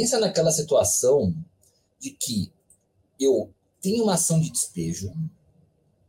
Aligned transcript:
Pensa 0.00 0.18
naquela 0.18 0.50
situação 0.50 1.34
de 1.98 2.12
que 2.12 2.50
eu 3.20 3.52
tenho 3.82 4.04
uma 4.04 4.14
ação 4.14 4.40
de 4.40 4.50
despejo, 4.50 5.12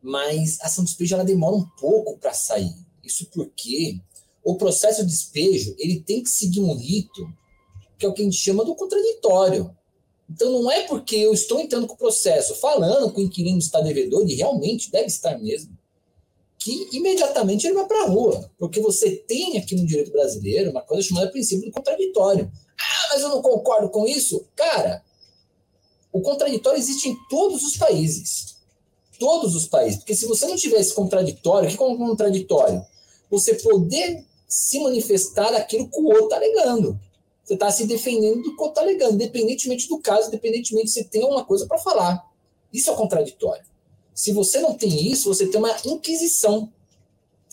mas 0.01 0.61
a 0.61 0.67
ação 0.67 0.85
de 0.85 0.91
despejo 0.91 1.13
ela 1.13 1.25
demora 1.25 1.57
um 1.57 1.67
pouco 1.77 2.17
para 2.17 2.33
sair. 2.33 2.73
Isso 3.03 3.27
porque 3.33 3.99
o 4.45 4.55
processo 4.55 5.01
de 5.01 5.11
despejo 5.11 5.75
ele 5.77 5.99
tem 5.99 6.23
que 6.23 6.29
seguir 6.29 6.61
um 6.61 6.73
rito 6.73 7.27
que 7.99 8.05
é 8.05 8.07
o 8.07 8.13
que 8.13 8.21
a 8.21 8.23
gente 8.23 8.37
chama 8.37 8.63
do 8.63 8.75
contraditório. 8.75 9.75
Então 10.29 10.49
não 10.49 10.71
é 10.71 10.87
porque 10.87 11.17
eu 11.17 11.33
estou 11.33 11.59
entrando 11.59 11.85
com 11.85 11.95
o 11.95 11.97
processo, 11.97 12.55
falando 12.55 13.11
que 13.13 13.19
o 13.19 13.23
inquilino 13.25 13.59
está 13.59 13.81
devedor, 13.81 14.25
e 14.25 14.35
realmente 14.35 14.89
deve 14.89 15.07
estar 15.07 15.37
mesmo, 15.37 15.77
que 16.57 16.87
imediatamente 16.93 17.67
ele 17.67 17.75
vai 17.75 17.85
para 17.85 18.03
a 18.05 18.07
rua. 18.07 18.49
Porque 18.57 18.79
você 18.79 19.17
tem 19.17 19.57
aqui 19.57 19.75
no 19.75 19.85
direito 19.85 20.13
brasileiro 20.13 20.71
uma 20.71 20.81
coisa 20.81 21.05
chamada 21.05 21.29
princípio 21.29 21.65
do 21.65 21.73
contraditório. 21.73 22.49
Ah, 22.81 23.07
mas 23.11 23.21
eu 23.21 23.29
não 23.29 23.41
concordo 23.41 23.89
com 23.89 24.07
isso. 24.07 24.45
Cara, 24.55 25.03
o 26.11 26.21
contraditório 26.21 26.79
existe 26.79 27.09
em 27.09 27.17
todos 27.29 27.63
os 27.63 27.77
países. 27.77 28.57
Todos 29.19 29.55
os 29.55 29.67
países. 29.67 29.99
Porque 29.99 30.15
se 30.15 30.25
você 30.25 30.47
não 30.47 30.55
tivesse 30.55 30.93
contraditório, 30.93 31.69
o 31.69 31.71
que 31.71 31.81
é 31.81 31.85
um 31.85 31.97
contraditório? 31.97 32.83
Você 33.29 33.55
poder 33.55 34.25
se 34.47 34.79
manifestar 34.79 35.53
aquilo 35.55 35.89
que 35.89 35.99
o 35.99 36.05
outro 36.05 36.25
está 36.25 36.35
alegando. 36.37 36.99
Você 37.43 37.53
está 37.53 37.71
se 37.71 37.85
defendendo 37.85 38.41
do 38.41 38.55
que 38.55 38.63
está 38.63 38.81
alegando, 38.81 39.15
independentemente 39.15 39.87
do 39.87 39.99
caso, 39.99 40.27
independentemente 40.27 40.89
se 40.89 41.03
tem 41.05 41.23
alguma 41.23 41.45
coisa 41.45 41.67
para 41.67 41.77
falar. 41.77 42.25
Isso 42.73 42.89
é 42.89 42.95
contraditório. 42.95 43.63
Se 44.13 44.31
você 44.31 44.59
não 44.59 44.73
tem 44.73 45.11
isso, 45.11 45.33
você 45.33 45.47
tem 45.47 45.59
uma 45.59 45.75
inquisição. 45.85 46.71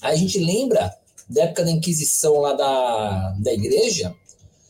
A 0.01 0.15
gente 0.15 0.39
lembra 0.39 0.97
da 1.29 1.45
época 1.45 1.65
da 1.65 1.71
Inquisição 1.71 2.39
lá 2.39 2.55
da, 2.55 3.31
da 3.39 3.53
igreja. 3.53 4.15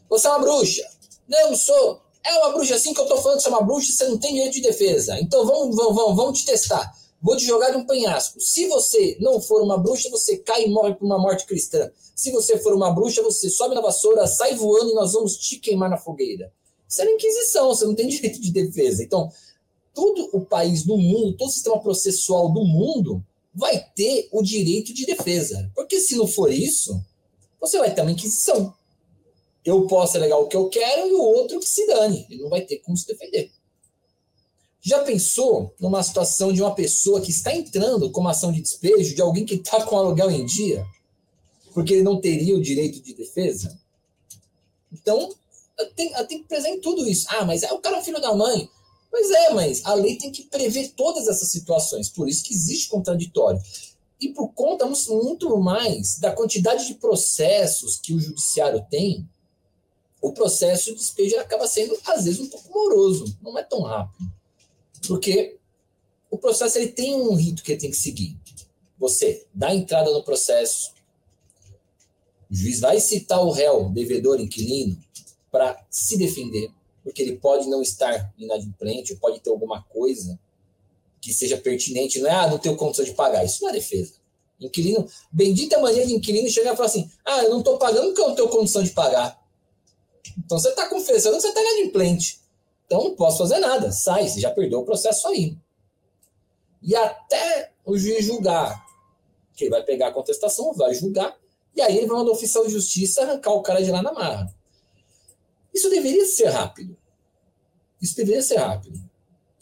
Você 0.09 0.27
é 0.27 0.31
uma 0.31 0.39
bruxa. 0.41 0.83
Não, 1.29 1.55
sou. 1.55 2.01
É 2.25 2.39
uma 2.39 2.53
bruxa 2.53 2.75
assim 2.75 2.93
que 2.93 3.01
eu 3.01 3.05
estou 3.05 3.21
falando 3.23 3.39
que 3.39 3.43
você 3.43 3.49
é 3.49 3.53
uma 3.53 3.63
bruxa, 3.63 3.93
você 3.93 4.09
não 4.09 4.19
tem 4.19 4.35
direito 4.35 4.55
de 4.55 4.61
defesa. 4.61 5.19
Então 5.21 5.47
vamos, 5.47 5.77
vamos, 5.77 5.95
vamos, 5.95 6.17
vamos 6.17 6.39
te 6.41 6.47
testar. 6.47 6.93
Vou 7.21 7.37
te 7.37 7.45
jogar 7.45 7.71
de 7.71 7.77
um 7.77 7.87
penhasco. 7.87 8.41
Se 8.41 8.67
você 8.67 9.17
não 9.21 9.41
for 9.41 9.63
uma 9.63 9.77
bruxa, 9.77 10.09
você 10.11 10.37
cai 10.37 10.65
e 10.65 10.71
morre 10.71 10.95
por 10.95 11.05
uma 11.05 11.19
morte 11.19 11.47
cristã. 11.47 11.91
Se 12.15 12.31
você 12.31 12.59
for 12.59 12.75
uma 12.75 12.93
bruxa, 12.93 13.23
você 13.23 13.51
sobe 13.51 13.75
na 13.75 13.81
vassoura, 13.81 14.27
sai 14.27 14.55
voando 14.55 14.91
e 14.91 14.95
nós 14.95 15.13
vamos 15.13 15.37
te 15.37 15.59
queimar 15.59 15.91
na 15.91 15.97
fogueira. 15.97 16.53
Isso 16.89 17.03
era 17.03 17.11
Inquisição, 17.11 17.69
você 17.69 17.85
não 17.85 17.95
tem 17.95 18.07
direito 18.09 18.41
de 18.41 18.53
defesa. 18.53 19.03
Então, 19.03 19.29
todo 19.93 20.31
o 20.33 20.41
país 20.41 20.85
do 20.85 20.97
mundo, 20.97 21.37
todo 21.37 21.49
o 21.49 21.53
sistema 21.53 21.81
processual 21.81 22.53
do 22.53 22.65
mundo 22.65 23.23
vai 23.53 23.85
ter 23.97 24.29
o 24.31 24.43
direito 24.43 24.95
de 24.95 25.05
defesa. 25.05 25.71
Porque 25.75 26.01
se 26.01 26.17
não 26.17 26.27
for 26.27 26.53
isso, 26.53 27.05
você 27.61 27.79
vai 27.79 27.93
ter 27.93 28.03
uma 28.03 28.13
Inquisição. 28.13 28.73
Eu 29.69 29.87
posso 29.87 30.17
alegar 30.17 30.39
o 30.39 30.47
que 30.47 30.57
eu 30.57 30.69
quero 30.71 31.07
e 31.09 31.13
o 31.13 31.21
outro 31.21 31.61
que 31.61 31.69
se 31.69 31.87
dane. 31.87 32.27
Ele 32.31 32.43
não 32.43 32.49
vai 32.49 32.63
ter 32.63 32.79
como 32.79 32.97
se 32.97 33.07
defender. 33.07 33.51
Já 34.81 35.03
pensou 35.05 35.75
numa 35.79 36.03
situação 36.03 36.53
de 36.53 36.63
uma 36.63 36.75
pessoa 36.75 37.21
que 37.21 37.31
está 37.31 37.55
entrando 37.55 38.11
com 38.11 38.23
uma 38.23 38.31
ação 38.31 38.51
de 38.51 38.63
despejo 38.63 39.15
de 39.15 39.21
alguém 39.21 39.45
que 39.45 39.57
está 39.57 39.85
com 39.85 39.99
aluguel 39.99 40.31
em 40.31 40.47
dia? 40.47 40.87
Porque 41.75 41.93
ele 41.93 42.03
não 42.03 42.19
teria 42.19 42.57
o 42.57 42.63
direito 42.63 43.03
de 43.03 43.13
defesa? 43.13 43.79
Então, 44.91 45.35
tenho 45.95 46.45
que 46.45 46.57
em 46.57 46.81
tudo 46.81 47.07
isso. 47.07 47.27
Ah, 47.29 47.45
mas 47.45 47.63
é 47.63 47.71
o 47.71 47.79
cara 47.79 48.03
filho 48.03 48.23
da 48.23 48.35
mãe. 48.35 48.71
Pois 49.11 49.31
é, 49.31 49.53
mas 49.53 49.85
a 49.85 49.93
lei 49.93 50.17
tem 50.17 50.33
que 50.33 50.45
prever 50.45 50.93
todas 50.97 51.29
essas 51.29 51.51
situações. 51.51 52.09
Por 52.09 52.27
isso 52.27 52.45
que 52.45 52.55
existe 52.55 52.89
contraditório. 52.89 53.61
E 54.19 54.31
por 54.31 54.49
conta 54.55 54.91
muito 55.11 55.59
mais 55.59 56.19
da 56.19 56.33
quantidade 56.33 56.87
de 56.87 56.95
processos 56.95 57.99
que 57.99 58.15
o 58.15 58.19
judiciário 58.19 58.85
tem, 58.91 59.29
o 60.21 60.33
processo 60.33 60.93
de 60.93 60.99
despejo 60.99 61.39
acaba 61.39 61.67
sendo, 61.67 61.97
às 62.05 62.25
vezes, 62.25 62.41
um 62.41 62.49
pouco 62.49 62.73
moroso. 62.73 63.37
Não 63.41 63.57
é 63.59 63.63
tão 63.63 63.83
rápido. 63.83 64.31
Porque 65.07 65.57
o 66.31 66.37
processo 66.37 66.79
ele 66.79 66.89
tem 66.89 67.15
um 67.15 67.35
rito 67.35 67.63
que 67.63 67.73
ele 67.73 67.81
tem 67.81 67.91
que 67.91 67.97
seguir. 67.97 68.37
Você 68.99 69.47
dá 69.55 69.75
entrada 69.75 70.11
no 70.11 70.25
processo, 70.25 70.93
o 72.51 72.55
juiz 72.55 72.81
vai 72.81 72.99
citar 72.99 73.45
o 73.45 73.51
réu, 73.51 73.91
devedor, 73.91 74.41
inquilino, 74.41 74.99
para 75.51 75.85
se 75.91 76.17
defender, 76.17 76.71
porque 77.05 77.23
ele 77.23 77.37
pode 77.37 77.69
não 77.69 77.81
estar 77.81 78.33
inadimplente, 78.37 79.13
ou 79.13 79.19
pode 79.19 79.41
ter 79.41 79.51
alguma 79.51 79.83
coisa 79.85 80.39
que 81.21 81.33
seja 81.33 81.57
pertinente. 81.57 82.19
Não 82.19 82.29
é, 82.29 82.35
ah, 82.35 82.51
não 82.51 82.59
tenho 82.59 82.77
condição 82.77 83.05
de 83.05 83.13
pagar. 83.13 83.45
Isso 83.45 83.63
não 83.63 83.71
é 83.71 83.73
defesa. 83.73 84.15
Inquilino, 84.61 85.09
bendita 85.31 85.79
mania 85.79 86.05
de 86.05 86.15
inquilino 86.15 86.49
chegar 86.49 86.73
e 86.73 86.77
falar 86.77 86.89
assim: 86.89 87.09
ah, 87.25 87.45
eu 87.45 87.51
não 87.51 87.59
estou 87.61 87.79
pagando 87.79 88.07
porque 88.09 88.21
eu 88.21 88.29
não 88.29 88.35
tenho 88.35 88.49
condição 88.49 88.83
de 88.83 88.91
pagar. 88.91 89.38
Então 90.39 90.59
você 90.59 90.69
está 90.69 90.89
confessando 90.89 91.37
que 91.37 91.43
você 91.43 91.49
está 91.49 91.61
inadimplente. 91.61 92.41
Então 92.87 93.05
não 93.05 93.17
posso 93.17 93.39
fazer 93.39 93.59
nada. 93.59 93.93
Sai, 93.93 94.29
você 94.29 94.41
já 94.41 94.51
perdeu 94.51 94.81
o 94.81 94.85
processo 94.85 95.29
aí. 95.29 95.57
E 96.83 96.95
até 96.95 97.73
o 97.85 97.97
juiz 97.99 98.25
julgar, 98.25 98.85
que 99.55 99.65
ele 99.65 99.71
vai 99.71 99.83
pegar 99.83 100.09
a 100.09 100.13
contestação, 100.13 100.73
vai 100.73 100.95
julgar, 100.95 101.37
e 101.75 101.81
aí 101.81 101.97
ele 101.97 102.07
vai 102.07 102.17
mandar 102.17 102.31
o 102.31 102.35
oficial 102.35 102.65
de 102.67 102.73
justiça 102.73 103.23
arrancar 103.23 103.53
o 103.53 103.63
cara 103.63 103.83
de 103.83 103.91
lá 103.91 104.03
na 104.03 104.13
marra. 104.13 104.55
Isso 105.75 105.91
deveria 105.91 106.25
ser 106.27 106.47
rápido. 106.47 106.97
Isso 108.01 108.17
deveria 108.17 108.43
ser 108.43 108.57
rápido. 108.57 108.99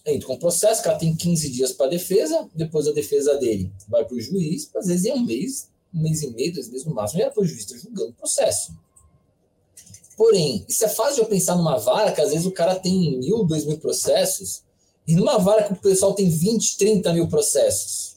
Entra 0.05 0.27
com 0.29 0.35
o 0.35 0.39
processo, 0.39 0.83
o 0.83 0.85
cara 0.85 0.99
tem 0.99 1.17
15 1.17 1.51
dias 1.51 1.73
para 1.73 1.89
defesa, 1.89 2.49
depois 2.55 2.87
a 2.87 2.93
defesa 2.93 3.37
dele 3.39 3.73
vai 3.89 4.05
para 4.05 4.15
o 4.15 4.21
juiz, 4.21 4.71
às 4.77 4.87
vezes 4.87 5.07
é 5.07 5.15
um 5.15 5.25
mês, 5.25 5.69
um 5.93 6.01
mês 6.01 6.23
e 6.23 6.31
meio, 6.31 6.53
dois 6.53 6.69
meses 6.69 6.87
no 6.87 6.95
máximo, 6.95 7.23
já 7.23 7.31
para 7.31 7.43
o 7.43 7.47
juiz 7.47 7.63
está 7.63 7.77
julgando 7.77 8.11
o 8.11 8.15
processo. 8.15 8.73
Porém, 10.17 10.65
isso 10.69 10.85
é 10.85 10.89
fácil 10.89 11.17
de 11.17 11.21
eu 11.21 11.27
pensar 11.27 11.57
numa 11.57 11.77
vara 11.77 12.11
que 12.13 12.21
às 12.21 12.31
vezes 12.31 12.47
o 12.47 12.53
cara 12.53 12.75
tem 12.75 13.19
mil, 13.19 13.45
dois 13.45 13.67
mil 13.67 13.79
processos, 13.79 14.63
e 15.07 15.15
numa 15.15 15.39
vara 15.39 15.65
que 15.65 15.73
o 15.73 15.77
pessoal 15.77 16.15
tem 16.15 16.29
20, 16.29 16.79
30 16.79 17.13
mil 17.13 17.29
processos. 17.29 18.17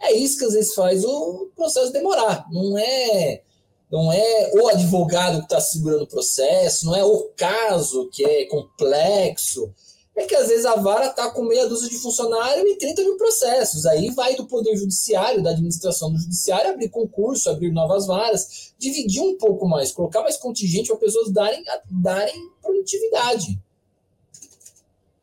É 0.00 0.12
isso 0.12 0.36
que 0.38 0.44
às 0.44 0.52
vezes 0.52 0.74
faz 0.74 1.04
o 1.04 1.48
processo 1.54 1.92
demorar. 1.92 2.46
Não 2.50 2.76
é 2.76 3.42
não 3.90 4.10
é 4.10 4.50
o 4.54 4.68
advogado 4.68 5.38
que 5.40 5.44
está 5.44 5.60
segurando 5.60 6.04
o 6.04 6.08
processo, 6.08 6.86
não 6.86 6.96
é 6.96 7.04
o 7.04 7.30
caso 7.36 8.08
que 8.10 8.24
é 8.24 8.46
complexo, 8.46 9.70
é 10.14 10.26
que 10.26 10.34
às 10.34 10.48
vezes 10.48 10.66
a 10.66 10.76
vara 10.76 11.06
está 11.06 11.30
com 11.30 11.42
meia 11.42 11.66
dúzia 11.66 11.88
de 11.88 11.98
funcionário 11.98 12.66
e 12.68 12.76
30 12.76 13.02
mil 13.02 13.16
processos. 13.16 13.86
Aí 13.86 14.10
vai 14.10 14.36
do 14.36 14.46
Poder 14.46 14.76
Judiciário, 14.76 15.42
da 15.42 15.50
administração 15.50 16.12
do 16.12 16.18
Judiciário, 16.18 16.70
abrir 16.70 16.90
concurso, 16.90 17.48
abrir 17.48 17.72
novas 17.72 18.06
varas, 18.06 18.72
dividir 18.78 19.22
um 19.22 19.38
pouco 19.38 19.66
mais, 19.66 19.90
colocar 19.90 20.20
mais 20.22 20.36
contingente 20.36 20.88
para 20.88 20.98
pessoas 20.98 21.30
darem, 21.30 21.64
darem 21.90 22.50
produtividade. 22.60 23.58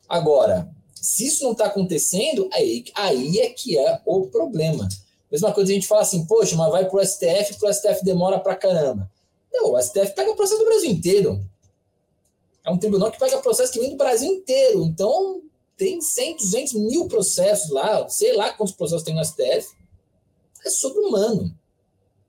Agora, 0.08 0.68
se 1.00 1.26
isso 1.26 1.44
não 1.44 1.52
está 1.52 1.66
acontecendo, 1.66 2.48
aí, 2.52 2.84
aí 2.96 3.38
é 3.38 3.50
que 3.50 3.78
é 3.78 4.00
o 4.04 4.26
problema. 4.26 4.88
Mesma 5.30 5.52
coisa 5.52 5.70
a 5.70 5.74
gente 5.74 5.86
fala 5.86 6.02
assim, 6.02 6.26
poxa, 6.26 6.56
mas 6.56 6.70
vai 6.70 6.88
para 6.88 7.00
o 7.00 7.06
STF, 7.06 7.58
para 7.58 7.70
o 7.70 7.72
STF 7.72 8.04
demora 8.04 8.40
para 8.40 8.56
caramba. 8.56 9.08
Não, 9.52 9.72
o 9.72 9.80
STF 9.80 10.14
pega 10.14 10.32
o 10.32 10.36
processo 10.36 10.58
do 10.58 10.66
Brasil 10.66 10.90
inteiro. 10.90 11.40
É 12.64 12.70
um 12.70 12.78
tribunal 12.78 13.10
que 13.10 13.18
pega 13.18 13.38
processo 13.38 13.72
que 13.72 13.80
vem 13.80 13.90
do 13.90 13.96
Brasil 13.96 14.30
inteiro. 14.30 14.84
Então, 14.84 15.42
tem 15.76 16.00
100, 16.00 16.36
200 16.36 16.72
mil 16.74 17.08
processos 17.08 17.70
lá, 17.70 18.06
sei 18.08 18.36
lá 18.36 18.52
quantos 18.52 18.74
processos 18.74 19.02
tem 19.02 19.14
no 19.14 19.24
STF. 19.24 19.68
É 20.64 20.70
sobre-humano. 20.70 21.56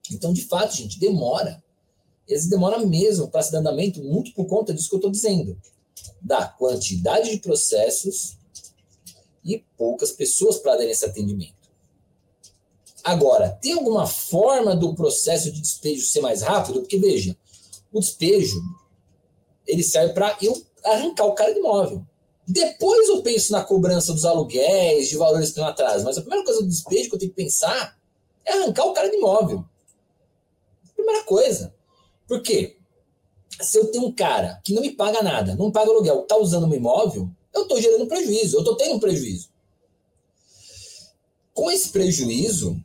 Então, 0.10 0.32
de 0.32 0.44
fato, 0.44 0.76
gente, 0.76 1.00
demora. 1.00 1.62
Eles 2.28 2.48
demoram 2.48 2.88
mesmo 2.88 3.28
para 3.28 3.42
esse 3.42 3.56
andamento, 3.56 4.02
muito 4.02 4.34
por 4.34 4.46
conta 4.46 4.74
disso 4.74 4.88
que 4.88 4.96
eu 4.96 5.00
estou 5.00 5.12
dizendo. 5.12 5.60
Da 6.22 6.48
quantidade 6.48 7.30
de 7.30 7.38
processos 7.40 8.38
e 9.44 9.58
poucas 9.78 10.12
pessoas 10.12 10.58
para 10.58 10.78
darem 10.78 10.92
esse 10.92 11.04
atendimento. 11.04 11.62
Agora, 13.04 13.50
tem 13.50 13.74
alguma 13.74 14.06
forma 14.06 14.76
do 14.76 14.94
processo 14.96 15.52
de 15.52 15.60
despejo 15.60 16.06
ser 16.06 16.22
mais 16.22 16.42
rápido? 16.42 16.80
Porque, 16.80 16.98
veja, 16.98 17.36
o 17.92 18.00
despejo 18.00 18.62
ele 19.72 19.84
serve 19.84 20.14
para 20.14 20.38
eu 20.42 20.62
arrancar 20.84 21.26
o 21.26 21.34
cara 21.34 21.54
de 21.54 21.60
imóvel. 21.60 22.06
Depois 22.46 23.08
eu 23.08 23.24
penso 23.24 23.54
na 23.54 23.64
cobrança 23.64 24.12
dos 24.12 24.26
aluguéis, 24.26 25.08
de 25.08 25.16
valores 25.16 25.46
que 25.46 25.52
estão 25.52 25.66
atrás. 25.66 26.04
Mas 26.04 26.18
a 26.18 26.22
primeira 26.22 26.44
coisa 26.44 26.62
do 26.62 26.68
despejo 26.68 27.08
que 27.08 27.16
eu 27.16 27.20
tenho 27.20 27.32
que 27.32 27.42
pensar 27.42 27.98
é 28.44 28.52
arrancar 28.52 28.86
o 28.86 28.94
cara 28.94 29.10
de 29.10 29.16
imóvel. 29.16 29.64
Primeira 30.94 31.24
coisa. 31.24 31.74
Por 32.28 32.42
quê? 32.42 32.78
Se 33.62 33.78
eu 33.78 33.88
tenho 33.88 34.08
um 34.08 34.12
cara 34.12 34.60
que 34.62 34.74
não 34.74 34.82
me 34.82 34.92
paga 34.92 35.24
nada, 35.24 35.56
não 35.56 35.72
paga 35.72 35.90
aluguel, 35.90 36.24
está 36.24 36.36
usando 36.36 36.68
um 36.68 36.74
imóvel, 36.74 37.30
eu 37.54 37.64
estou 37.64 37.80
gerando 37.80 38.08
prejuízo, 38.08 38.58
eu 38.58 38.62
estou 38.62 38.76
tendo 38.76 38.96
um 38.96 39.00
prejuízo. 39.00 39.50
Com 41.54 41.72
esse 41.72 41.90
prejuízo, 41.90 42.78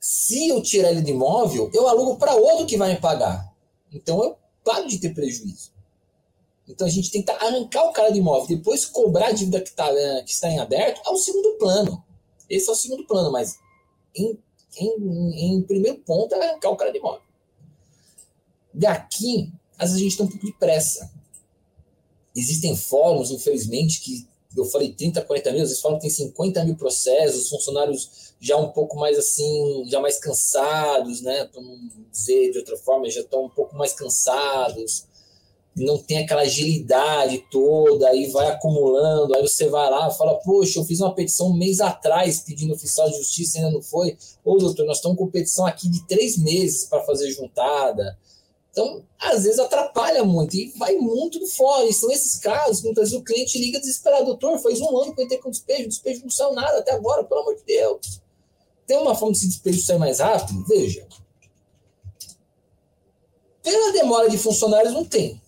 se 0.00 0.48
eu 0.48 0.60
tirar 0.60 0.90
ele 0.90 1.02
de 1.02 1.12
imóvel, 1.12 1.70
eu 1.72 1.86
alugo 1.86 2.16
para 2.16 2.34
outro 2.34 2.66
que 2.66 2.76
vai 2.76 2.94
me 2.94 3.00
pagar. 3.00 3.54
Então 3.92 4.22
eu 4.24 4.36
paro 4.64 4.88
de 4.88 4.98
ter 4.98 5.14
prejuízo. 5.14 5.70
Então 6.70 6.86
a 6.86 6.90
gente 6.90 7.10
tenta 7.10 7.32
arrancar 7.32 7.84
o 7.84 7.92
cara 7.92 8.10
do 8.10 8.18
imóvel, 8.18 8.56
depois 8.56 8.84
cobrar 8.86 9.28
a 9.28 9.32
dívida 9.32 9.60
que, 9.60 9.72
tá, 9.72 9.92
né, 9.92 10.22
que 10.22 10.32
está 10.32 10.48
em 10.48 10.58
aberto, 10.58 11.00
é 11.04 11.10
o 11.10 11.16
segundo 11.16 11.58
plano. 11.58 12.02
Esse 12.48 12.68
é 12.68 12.72
o 12.72 12.76
segundo 12.76 13.04
plano, 13.06 13.30
mas 13.30 13.58
em, 14.14 14.38
em, 14.76 15.54
em 15.54 15.62
primeiro 15.62 15.98
ponto 15.98 16.34
é 16.34 16.48
arrancar 16.48 16.70
o 16.70 16.76
cara 16.76 16.92
do 16.92 16.98
imóvel. 16.98 17.22
Daqui, 18.72 19.52
às 19.76 19.90
vezes 19.90 19.96
a 19.96 20.04
gente 20.04 20.16
tem 20.16 20.26
um 20.26 20.28
pouco 20.28 20.46
de 20.46 20.52
pressa. 20.52 21.12
existem 22.34 22.76
fóruns, 22.76 23.30
infelizmente, 23.30 24.00
que 24.00 24.28
eu 24.56 24.64
falei 24.64 24.92
30, 24.92 25.22
40 25.22 25.52
mil, 25.52 25.62
às 25.62 25.68
vezes 25.68 25.82
falam 25.82 25.98
que 25.98 26.02
tem 26.02 26.10
50 26.10 26.64
mil 26.64 26.76
processos, 26.76 27.48
funcionários 27.48 28.32
já 28.40 28.56
um 28.56 28.70
pouco 28.70 28.96
mais 28.96 29.18
assim, 29.18 29.84
já 29.86 30.00
mais 30.00 30.18
cansados, 30.18 31.20
né? 31.20 31.44
Para 31.44 31.60
não 31.60 31.78
dizer 32.10 32.50
de 32.52 32.58
outra 32.58 32.76
forma, 32.76 33.08
já 33.10 33.20
estão 33.20 33.44
um 33.44 33.50
pouco 33.50 33.76
mais 33.76 33.92
cansados, 33.92 35.06
não 35.76 35.98
tem 35.98 36.18
aquela 36.18 36.42
agilidade 36.42 37.44
toda, 37.50 38.08
aí 38.08 38.26
vai 38.28 38.48
acumulando, 38.48 39.34
aí 39.34 39.42
você 39.42 39.68
vai 39.68 39.88
lá 39.90 40.10
fala, 40.10 40.34
poxa, 40.40 40.78
eu 40.78 40.84
fiz 40.84 41.00
uma 41.00 41.14
petição 41.14 41.48
um 41.48 41.56
mês 41.56 41.80
atrás 41.80 42.40
pedindo 42.40 42.74
oficial 42.74 43.08
de 43.08 43.16
justiça, 43.16 43.58
ainda 43.58 43.70
não 43.70 43.82
foi. 43.82 44.16
Ô, 44.44 44.56
doutor, 44.56 44.84
nós 44.84 44.96
estamos 44.96 45.16
com 45.16 45.28
petição 45.28 45.66
aqui 45.66 45.88
de 45.88 46.06
três 46.06 46.36
meses 46.36 46.84
para 46.84 47.02
fazer 47.02 47.30
juntada. 47.30 48.18
Então, 48.70 49.02
às 49.18 49.44
vezes 49.44 49.58
atrapalha 49.58 50.24
muito 50.24 50.54
e 50.56 50.72
vai 50.76 50.94
muito 50.94 51.38
do 51.38 51.46
fora. 51.46 51.86
E 51.86 51.92
são 51.92 52.10
esses 52.10 52.36
casos 52.38 52.80
que 52.80 52.86
muitas 52.86 53.10
vezes 53.10 53.20
o 53.20 53.24
cliente 53.24 53.58
liga 53.58 53.80
desesperado, 53.80 54.26
doutor, 54.26 54.58
faz 54.60 54.80
um 54.80 54.96
ano 54.96 55.14
que 55.14 55.20
eu 55.20 55.24
entrei 55.24 55.40
com 55.40 55.50
despejo, 55.50 55.88
despejo 55.88 56.22
não 56.22 56.30
saiu 56.30 56.52
nada 56.52 56.78
até 56.78 56.92
agora, 56.92 57.24
pelo 57.24 57.40
amor 57.40 57.56
de 57.56 57.64
Deus. 57.64 58.20
Tem 58.86 58.96
uma 58.98 59.14
forma 59.14 59.32
de 59.32 59.38
esse 59.38 59.48
despejo 59.48 59.84
sair 59.84 59.98
mais 59.98 60.18
rápido? 60.18 60.64
Veja. 60.66 61.06
Pela 63.62 63.92
demora 63.92 64.28
de 64.28 64.38
funcionários, 64.38 64.92
não 64.92 65.04
tem. 65.04 65.40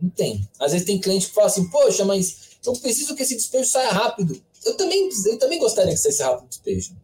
Não 0.00 0.10
tem. 0.10 0.48
Às 0.58 0.72
vezes 0.72 0.86
tem 0.86 1.00
cliente 1.00 1.26
que 1.26 1.34
fala 1.34 1.46
assim, 1.46 1.68
poxa, 1.68 2.04
mas 2.04 2.50
eu 2.64 2.72
preciso 2.74 3.14
que 3.14 3.22
esse 3.22 3.36
despejo 3.36 3.68
saia 3.68 3.90
rápido. 3.90 4.40
Eu 4.64 4.76
também, 4.76 5.08
eu 5.26 5.38
também 5.38 5.58
gostaria 5.58 5.92
que 5.92 6.00
saísse 6.00 6.22
rápido 6.22 6.46
o 6.46 6.48
despejo. 6.48 6.96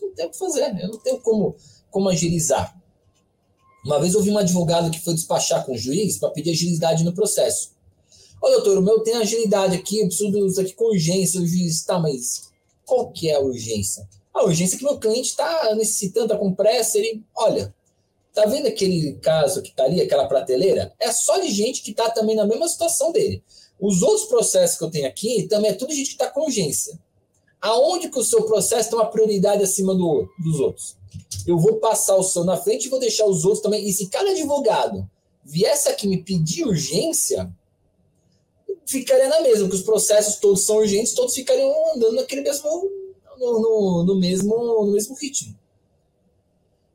Não 0.00 0.14
tem 0.14 0.26
o 0.26 0.30
que 0.30 0.38
fazer, 0.38 0.78
eu 0.80 0.88
não 0.88 0.98
tenho 0.98 1.20
como, 1.20 1.56
como 1.90 2.08
agilizar. 2.08 2.76
Uma 3.84 4.00
vez 4.00 4.14
eu 4.14 4.22
vi 4.22 4.30
um 4.30 4.38
advogado 4.38 4.90
que 4.90 5.00
foi 5.00 5.14
despachar 5.14 5.64
com 5.64 5.72
o 5.72 5.78
juiz 5.78 6.18
para 6.18 6.30
pedir 6.30 6.50
agilidade 6.50 7.04
no 7.04 7.12
processo. 7.12 7.72
Ô, 8.40 8.48
doutor, 8.48 8.78
o 8.78 8.82
meu 8.82 9.00
tem 9.00 9.14
agilidade 9.14 9.76
aqui, 9.76 10.00
eu 10.00 10.06
preciso 10.06 10.30
disso 10.30 10.60
aqui 10.60 10.72
com 10.74 10.86
urgência. 10.86 11.40
O 11.40 11.46
juiz, 11.46 11.84
tá, 11.84 11.98
mas 11.98 12.50
qual 12.84 13.10
que 13.10 13.28
é 13.28 13.34
a 13.34 13.40
urgência? 13.40 14.08
A 14.34 14.44
urgência 14.44 14.76
é 14.76 14.78
que 14.78 14.84
meu 14.84 14.98
cliente 14.98 15.30
está 15.30 15.74
necessitando, 15.74 16.26
está 16.26 16.38
com 16.38 16.54
pressa. 16.54 16.98
Ele, 16.98 17.24
olha, 17.34 17.74
tá 18.32 18.46
vendo 18.46 18.66
aquele 18.66 19.14
caso 19.14 19.62
que 19.62 19.74
tá 19.74 19.84
ali, 19.84 20.00
aquela 20.00 20.26
prateleira? 20.26 20.92
É 20.98 21.12
só 21.12 21.38
de 21.38 21.50
gente 21.50 21.82
que 21.82 21.90
está 21.90 22.10
também 22.10 22.36
na 22.36 22.46
mesma 22.46 22.68
situação 22.68 23.12
dele. 23.12 23.42
Os 23.80 24.02
outros 24.02 24.26
processos 24.26 24.78
que 24.78 24.84
eu 24.84 24.90
tenho 24.90 25.06
aqui 25.06 25.46
também 25.48 25.70
é 25.70 25.74
tudo 25.74 25.92
gente 25.92 26.08
que 26.08 26.12
está 26.12 26.30
com 26.30 26.42
urgência. 26.42 26.98
Aonde 27.60 28.08
que 28.08 28.18
o 28.18 28.24
seu 28.24 28.44
processo 28.44 28.90
tem 28.90 28.98
uma 28.98 29.10
prioridade 29.10 29.62
acima 29.62 29.94
do, 29.94 30.28
dos 30.42 30.60
outros? 30.60 30.96
eu 31.46 31.58
vou 31.58 31.76
passar 31.76 32.16
o 32.16 32.22
seu 32.22 32.44
na 32.44 32.56
frente 32.56 32.86
e 32.86 32.88
vou 32.88 33.00
deixar 33.00 33.26
os 33.26 33.44
outros 33.44 33.62
também. 33.62 33.86
E 33.86 33.92
se 33.92 34.08
cada 34.08 34.30
advogado 34.30 35.08
viesse 35.44 35.88
aqui 35.88 36.06
me 36.06 36.22
pedir 36.22 36.64
urgência, 36.64 37.50
ficaria 38.86 39.28
na 39.28 39.40
mesma, 39.40 39.64
porque 39.64 39.76
os 39.76 39.82
processos 39.82 40.36
todos 40.36 40.64
são 40.64 40.76
urgentes, 40.76 41.14
todos 41.14 41.34
ficariam 41.34 41.72
andando 41.94 42.16
naquele 42.16 42.42
mesmo, 42.42 42.90
no, 43.38 43.60
no, 43.60 44.04
no 44.04 44.14
mesmo, 44.16 44.56
no 44.56 44.92
mesmo 44.92 45.16
ritmo. 45.16 45.56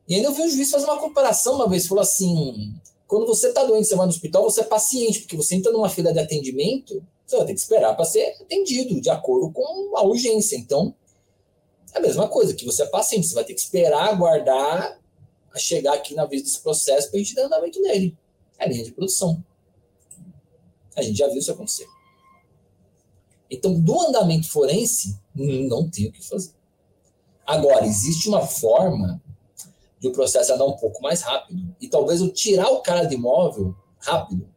E 0.08 0.14
ainda 0.14 0.28
eu 0.28 0.32
vi 0.32 0.42
um 0.42 0.48
juiz 0.48 0.70
fazer 0.70 0.86
uma 0.86 0.98
comparação 0.98 1.56
uma 1.56 1.68
vez, 1.68 1.86
falou 1.86 2.02
assim, 2.02 2.74
quando 3.06 3.26
você 3.26 3.48
está 3.48 3.62
doente, 3.62 3.86
você 3.86 3.94
vai 3.94 4.06
no 4.06 4.12
hospital, 4.12 4.42
você 4.42 4.62
é 4.62 4.64
paciente, 4.64 5.20
porque 5.20 5.36
você 5.36 5.54
entra 5.54 5.70
numa 5.70 5.90
fila 5.90 6.12
de 6.12 6.18
atendimento, 6.18 7.04
você 7.26 7.36
vai 7.36 7.46
ter 7.46 7.52
que 7.52 7.60
esperar 7.60 7.94
para 7.94 8.06
ser 8.06 8.36
atendido, 8.40 9.00
de 9.00 9.10
acordo 9.10 9.52
com 9.52 9.96
a 9.96 10.02
urgência. 10.02 10.56
Então, 10.56 10.94
é 11.92 11.98
a 11.98 12.00
mesma 12.00 12.26
coisa, 12.26 12.54
que 12.54 12.64
você 12.64 12.84
é 12.84 12.86
paciente, 12.86 13.26
você 13.26 13.34
vai 13.34 13.44
ter 13.44 13.52
que 13.52 13.60
esperar, 13.60 14.08
aguardar 14.08 14.98
a 15.52 15.58
chegar 15.58 15.92
aqui 15.92 16.14
na 16.14 16.24
vez 16.24 16.42
desse 16.42 16.60
processo 16.60 17.10
para 17.10 17.20
a 17.20 17.22
gente 17.22 17.34
dar 17.34 17.44
andamento 17.44 17.80
nele. 17.82 18.16
É 18.58 18.64
a 18.64 18.68
linha 18.68 18.84
de 18.84 18.92
produção. 18.92 19.44
A 20.96 21.02
gente 21.02 21.18
já 21.18 21.28
viu 21.28 21.38
isso 21.38 21.52
acontecer. 21.52 21.86
Então, 23.50 23.78
do 23.78 24.00
andamento 24.00 24.48
forense, 24.48 25.18
não 25.34 25.88
tem 25.88 26.06
o 26.06 26.12
que 26.12 26.26
fazer. 26.26 26.52
Agora, 27.46 27.86
existe 27.86 28.28
uma 28.28 28.46
forma 28.46 29.22
de 30.00 30.08
o 30.08 30.12
processo 30.12 30.52
andar 30.52 30.66
um 30.66 30.76
pouco 30.76 31.02
mais 31.02 31.22
rápido. 31.22 31.74
E 31.80 31.88
talvez 31.88 32.20
eu 32.20 32.28
tirar 32.30 32.70
o 32.70 32.82
cara 32.82 33.04
de 33.04 33.14
imóvel 33.14 33.74
rápido 33.98 34.48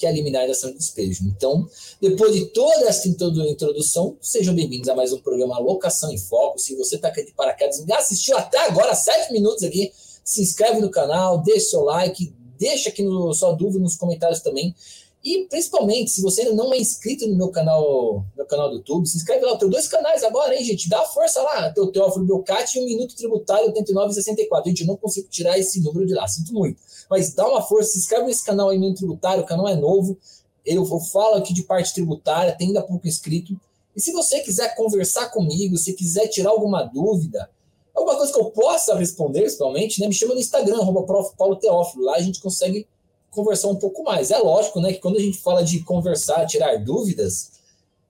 que 0.00 0.06
é 0.06 0.08
a 0.08 0.12
liminar 0.12 0.46
da 0.46 0.52
ação 0.52 0.70
de 0.70 0.78
despejo. 0.78 1.24
Então, 1.26 1.68
depois 2.00 2.34
de 2.34 2.46
toda 2.46 2.86
essa 2.86 3.06
introdução, 3.06 4.16
sejam 4.18 4.54
bem-vindos 4.54 4.88
a 4.88 4.94
mais 4.94 5.12
um 5.12 5.18
programa 5.18 5.58
Locação 5.58 6.10
em 6.10 6.16
Foco. 6.16 6.58
Se 6.58 6.74
você 6.74 6.96
está 6.96 7.08
aqui 7.08 7.22
de 7.22 7.34
paraquedas 7.34 7.84
e 7.86 7.92
assistiu 7.92 8.34
até 8.38 8.66
agora, 8.66 8.94
sete 8.94 9.30
minutos 9.30 9.62
aqui, 9.62 9.92
se 10.24 10.40
inscreve 10.40 10.80
no 10.80 10.90
canal, 10.90 11.42
deixa 11.42 11.72
seu 11.72 11.82
like, 11.82 12.34
deixa 12.58 12.88
aqui 12.88 13.02
no, 13.02 13.34
sua 13.34 13.52
dúvida 13.52 13.80
nos 13.80 13.94
comentários 13.94 14.40
também. 14.40 14.74
E 15.22 15.46
principalmente, 15.48 16.10
se 16.10 16.22
você 16.22 16.42
ainda 16.42 16.54
não 16.54 16.72
é 16.72 16.78
inscrito 16.78 17.26
no 17.26 17.36
meu 17.36 17.50
canal, 17.50 18.24
meu 18.34 18.46
canal 18.46 18.70
do 18.70 18.76
YouTube, 18.76 19.06
se 19.06 19.18
inscreve 19.18 19.44
lá. 19.44 19.52
Eu 19.52 19.58
tenho 19.58 19.70
dois 19.70 19.86
canais 19.86 20.24
agora, 20.24 20.54
hein, 20.56 20.64
gente? 20.64 20.88
Dá 20.88 21.02
força 21.02 21.42
lá. 21.42 21.70
Tem 21.70 21.84
o 21.84 21.92
Teófilo 21.92 22.24
Belcati 22.24 22.78
e 22.78 22.82
o 22.82 22.86
Minuto 22.86 23.14
Tributário 23.14 23.70
89,64. 23.70 24.66
Gente, 24.66 24.80
eu 24.80 24.86
não 24.86 24.96
consigo 24.96 25.28
tirar 25.28 25.58
esse 25.58 25.80
número 25.80 26.06
de 26.06 26.14
lá, 26.14 26.26
sinto 26.26 26.54
muito. 26.54 26.80
Mas 27.10 27.34
dá 27.34 27.46
uma 27.46 27.60
força, 27.60 27.90
se 27.90 27.98
inscreve 27.98 28.26
nesse 28.26 28.44
canal 28.44 28.70
aí, 28.70 28.78
Minuto 28.78 28.98
Tributário, 28.98 29.42
o 29.42 29.46
canal 29.46 29.68
é 29.68 29.76
novo. 29.76 30.16
Eu, 30.64 30.86
falo 30.86 31.34
aqui 31.34 31.52
de 31.52 31.64
parte 31.64 31.92
tributária, 31.92 32.56
tem 32.56 32.68
ainda 32.68 32.82
pouco 32.82 33.06
inscrito. 33.06 33.60
E 33.94 34.00
se 34.00 34.12
você 34.12 34.40
quiser 34.40 34.74
conversar 34.74 35.28
comigo, 35.30 35.76
se 35.76 35.92
quiser 35.92 36.28
tirar 36.28 36.50
alguma 36.50 36.82
dúvida, 36.82 37.50
alguma 37.94 38.16
coisa 38.16 38.32
que 38.32 38.38
eu 38.38 38.46
possa 38.46 38.96
responder, 38.96 39.40
principalmente, 39.40 40.00
né? 40.00 40.06
Me 40.06 40.14
chama 40.14 40.32
no 40.32 40.40
Instagram, 40.40 40.80
arroba. 40.80 41.04
Lá 41.98 42.14
a 42.14 42.22
gente 42.22 42.40
consegue 42.40 42.86
conversar 43.30 43.68
um 43.68 43.76
pouco 43.76 44.02
mais. 44.02 44.30
É 44.30 44.38
lógico, 44.38 44.80
né, 44.80 44.92
que 44.92 45.00
quando 45.00 45.16
a 45.16 45.20
gente 45.20 45.38
fala 45.38 45.62
de 45.62 45.80
conversar, 45.84 46.46
tirar 46.46 46.76
dúvidas, 46.76 47.52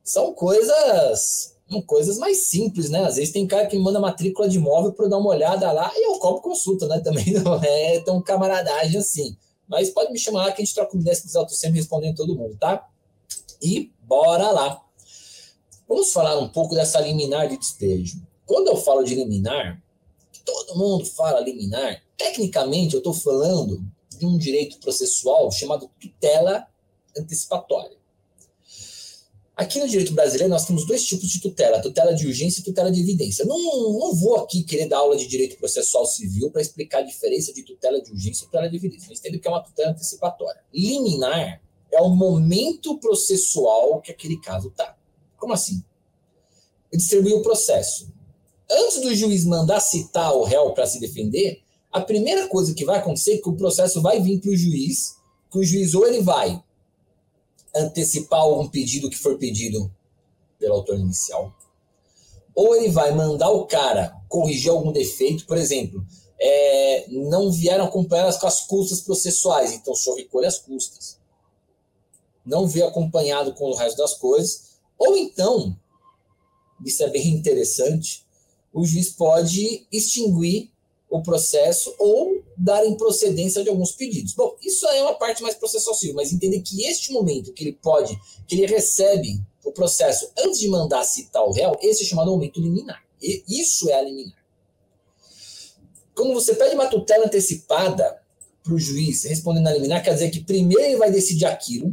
são 0.03 0.33
coisas 0.33 1.55
coisas 1.87 2.19
mais 2.19 2.47
simples, 2.47 2.91
né? 2.91 3.05
Às 3.05 3.15
vezes 3.15 3.33
tem 3.33 3.47
cara 3.47 3.67
que 3.67 3.79
manda 3.79 4.01
matrícula 4.01 4.49
de 4.49 4.57
imóvel 4.57 4.93
para 4.93 5.07
dar 5.07 5.19
uma 5.19 5.31
olhada 5.31 5.71
lá 5.71 5.93
e 5.95 6.05
eu 6.05 6.19
cobro 6.19 6.43
consulta, 6.43 6.89
né? 6.89 6.99
Também 7.05 7.33
não 7.35 7.63
é 7.63 8.01
tão 8.01 8.21
camaradagem 8.21 8.99
assim. 8.99 9.37
Mas 9.69 9.91
pode 9.91 10.11
me 10.11 10.19
chamar 10.19 10.53
que 10.53 10.63
a 10.63 10.65
gente 10.65 10.75
troca 10.75 10.93
uma 10.95 11.01
ideia 11.01 11.15
se 11.15 11.23
quiser, 11.23 11.39
eu 11.39 11.47
tô 11.47 11.55
sempre 11.55 11.79
respondendo 11.79 12.17
todo 12.17 12.35
mundo, 12.35 12.57
tá? 12.59 12.89
E 13.63 13.93
bora 14.03 14.51
lá. 14.51 14.83
Vamos 15.89 16.13
falar 16.13 16.37
um 16.39 16.49
pouco 16.49 16.75
dessa 16.75 17.01
liminar 17.01 17.49
de 17.49 17.57
despejo. 17.57 18.21
Quando 18.45 18.67
eu 18.67 18.77
falo 18.77 19.05
de 19.05 19.15
liminar, 19.15 19.81
todo 20.45 20.77
mundo 20.77 21.05
fala 21.05 21.39
liminar, 21.39 22.03
tecnicamente 22.17 22.95
eu 22.95 22.99
estou 22.99 23.15
falando 23.15 23.81
de 24.21 24.27
um 24.27 24.37
direito 24.37 24.79
processual 24.79 25.51
chamado 25.51 25.91
tutela 25.99 26.67
antecipatória. 27.17 27.99
Aqui 29.57 29.79
no 29.79 29.89
direito 29.89 30.15
brasileiro, 30.15 30.49
nós 30.49 30.65
temos 30.65 30.87
dois 30.87 31.05
tipos 31.05 31.29
de 31.29 31.41
tutela: 31.41 31.83
tutela 31.83 32.15
de 32.15 32.27
urgência 32.27 32.61
e 32.61 32.65
tutela 32.65 32.91
de 32.91 33.01
evidência. 33.01 33.45
Não, 33.45 33.59
não 33.59 34.15
vou 34.15 34.37
aqui 34.37 34.63
querer 34.63 34.87
dar 34.87 34.99
aula 34.99 35.17
de 35.17 35.27
direito 35.27 35.57
processual 35.57 36.07
civil 36.07 36.51
para 36.51 36.63
explicar 36.63 36.99
a 36.99 37.03
diferença 37.03 37.53
de 37.53 37.63
tutela 37.63 38.01
de 38.01 38.11
urgência 38.11 38.43
e 38.43 38.47
tutela 38.47 38.69
de 38.69 38.77
evidência. 38.77 39.07
Mas 39.09 39.19
entendo 39.19 39.39
que 39.39 39.49
é 39.49 39.51
uma 39.51 39.63
tutela 39.63 39.91
antecipatória. 39.91 40.63
Liminar 40.73 41.63
é 41.93 42.01
o 42.01 42.11
momento 42.11 42.99
processual 42.99 44.01
que 44.01 44.11
aquele 44.11 44.41
caso 44.41 44.69
está. 44.69 44.97
Como 45.37 45.53
assim? 45.53 45.85
Ele 46.93 47.01
distribuiu 47.01 47.39
o 47.39 47.43
processo. 47.43 48.11
Antes 48.71 49.01
do 49.01 49.15
juiz 49.15 49.45
mandar 49.45 49.81
citar 49.81 50.33
o 50.33 50.45
réu 50.45 50.73
para 50.73 50.87
se 50.87 51.01
defender, 51.01 51.61
a 51.93 52.01
primeira 52.01 52.47
coisa 52.49 52.75
que 52.75 52.85
vai 52.85 52.99
acontecer 52.99 53.35
é 53.35 53.39
que 53.39 53.49
o 53.49 53.57
processo 53.57 54.01
vai 54.01 54.21
vir 54.21 54.41
para 54.41 54.51
o 54.51 54.57
juiz, 54.57 55.17
que 55.51 55.59
o 55.59 55.65
juiz 55.65 55.95
ou 55.95 56.07
ele 56.07 56.23
vai 56.23 56.63
antecipar 57.75 58.41
algum 58.41 58.69
pedido 58.69 59.11
que 59.11 59.19
for 59.19 59.37
pedido 59.39 59.93
pelo 60.59 60.75
autor 60.75 60.99
inicial, 60.99 61.53
ou 62.55 62.77
ele 62.77 62.91
vai 62.91 63.13
mandar 63.13 63.51
o 63.51 63.67
cara 63.67 64.17
corrigir 64.29 64.71
algum 64.71 64.93
defeito, 64.93 65.47
por 65.47 65.57
exemplo, 65.57 66.05
é, 66.39 67.07
não 67.09 67.51
vieram 67.51 67.85
acompanhadas 67.85 68.37
com 68.39 68.47
as 68.47 68.61
custas 68.67 69.01
processuais, 69.01 69.73
então 69.73 69.95
só 69.95 70.15
recolhe 70.15 70.47
as 70.47 70.59
custas. 70.59 71.19
Não 72.45 72.67
veio 72.67 72.87
acompanhado 72.87 73.53
com 73.55 73.67
o 73.71 73.75
resto 73.75 73.99
das 73.99 74.15
coisas, 74.15 74.71
ou 74.99 75.17
então, 75.17 75.77
isso 76.85 77.03
é 77.03 77.09
bem 77.09 77.29
interessante, 77.29 78.25
o 78.73 78.85
juiz 78.85 79.11
pode 79.11 79.87
extinguir 79.91 80.71
o 81.11 81.21
processo 81.21 81.93
ou 81.99 82.41
dar 82.57 82.87
improcedência 82.87 83.65
de 83.65 83.69
alguns 83.69 83.91
pedidos. 83.91 84.33
Bom, 84.33 84.57
isso 84.63 84.87
é 84.87 85.03
uma 85.03 85.15
parte 85.15 85.43
mais 85.43 85.57
processual 85.57 85.97
civil, 85.97 86.15
mas 86.15 86.33
entender 86.33 86.61
que 86.61 86.85
este 86.85 87.13
momento 87.13 87.53
que 87.53 87.65
ele 87.65 87.73
pode, 87.73 88.17
que 88.47 88.55
ele 88.55 88.67
recebe 88.67 89.41
o 89.65 89.73
processo 89.73 90.31
antes 90.39 90.61
de 90.61 90.69
mandar 90.69 91.03
citar 91.03 91.45
o 91.45 91.51
réu, 91.51 91.77
esse 91.83 92.05
é 92.05 92.07
chamado 92.07 92.31
momento 92.31 92.61
liminar. 92.61 93.03
E 93.21 93.43
isso 93.49 93.91
é 93.91 93.95
a 93.95 94.03
liminar. 94.03 94.39
Quando 96.15 96.33
você 96.33 96.55
pede 96.55 96.75
uma 96.75 96.87
tutela 96.87 97.27
antecipada 97.27 98.23
para 98.63 98.75
o 98.75 98.79
juiz 98.79 99.25
respondendo 99.25 99.67
a 99.67 99.73
liminar, 99.73 100.03
quer 100.03 100.15
dizer 100.15 100.31
que 100.31 100.45
primeiro 100.45 100.85
ele 100.85 100.97
vai 100.97 101.11
decidir 101.11 101.47
aquilo 101.47 101.93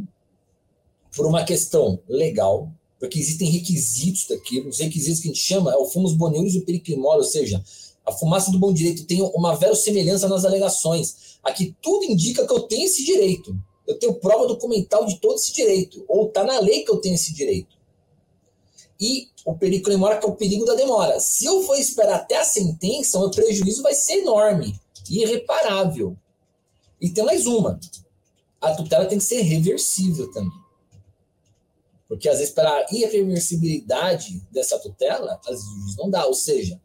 por 1.14 1.26
uma 1.26 1.44
questão 1.44 2.00
legal, 2.08 2.70
porque 3.00 3.18
existem 3.18 3.50
requisitos 3.50 4.26
daquilo. 4.28 4.68
Os 4.68 4.78
requisitos 4.78 5.20
que 5.20 5.28
a 5.28 5.32
gente 5.32 5.42
chama 5.42 5.72
é 5.72 5.76
o 5.76 5.86
fumus 5.86 6.14
bonius 6.14 6.54
e 6.54 6.58
o 6.58 7.00
ou 7.04 7.24
seja, 7.24 7.62
a 8.08 8.12
fumaça 8.12 8.50
do 8.50 8.58
bom 8.58 8.72
direito 8.72 9.04
tem 9.04 9.20
uma 9.20 9.54
verossemelhança 9.54 10.26
nas 10.28 10.44
alegações. 10.46 11.38
Aqui 11.44 11.76
tudo 11.82 12.06
indica 12.06 12.46
que 12.46 12.52
eu 12.52 12.60
tenho 12.60 12.86
esse 12.86 13.04
direito. 13.04 13.54
Eu 13.86 13.98
tenho 13.98 14.14
prova 14.14 14.46
documental 14.46 15.04
de 15.04 15.20
todo 15.20 15.34
esse 15.34 15.52
direito, 15.52 16.04
ou 16.08 16.26
está 16.28 16.42
na 16.42 16.58
lei 16.58 16.84
que 16.84 16.90
eu 16.90 16.98
tenho 16.98 17.14
esse 17.14 17.34
direito. 17.34 17.76
E 19.00 19.28
o 19.44 19.54
perigo 19.56 19.88
demora, 19.88 20.18
que 20.18 20.26
é 20.26 20.28
o 20.28 20.34
perigo 20.34 20.64
da 20.64 20.74
demora. 20.74 21.20
Se 21.20 21.44
eu 21.44 21.62
for 21.62 21.76
esperar 21.76 22.16
até 22.16 22.38
a 22.38 22.44
sentença, 22.44 23.18
o 23.18 23.20
meu 23.20 23.30
prejuízo 23.30 23.82
vai 23.82 23.94
ser 23.94 24.20
enorme, 24.20 24.78
irreparável. 25.10 26.16
E 27.00 27.10
tem 27.10 27.24
mais 27.24 27.46
uma. 27.46 27.78
A 28.60 28.74
tutela 28.74 29.06
tem 29.06 29.18
que 29.18 29.24
ser 29.24 29.42
reversível 29.42 30.30
também. 30.32 30.58
Porque 32.08 32.28
às 32.28 32.38
vezes, 32.38 32.54
para 32.54 32.70
a 32.70 32.86
irreversibilidade 32.90 34.42
dessa 34.50 34.78
tutela, 34.78 35.38
às 35.46 35.62
vezes 35.62 35.96
não 35.96 36.10
dá. 36.10 36.26
Ou 36.26 36.34
seja, 36.34 36.80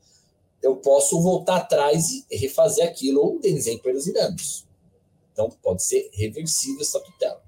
eu 0.64 0.78
posso 0.78 1.22
voltar 1.22 1.58
atrás 1.58 2.10
e 2.10 2.26
refazer 2.38 2.88
aquilo 2.88 3.22
ou 3.22 3.40
em 3.44 3.78
perdas 3.80 4.08
e 4.08 4.14
danos. 4.14 4.66
Então, 5.32 5.50
pode 5.62 5.84
ser 5.84 6.10
reversível 6.14 6.82
essa 6.82 7.00
tutela. 7.02 7.44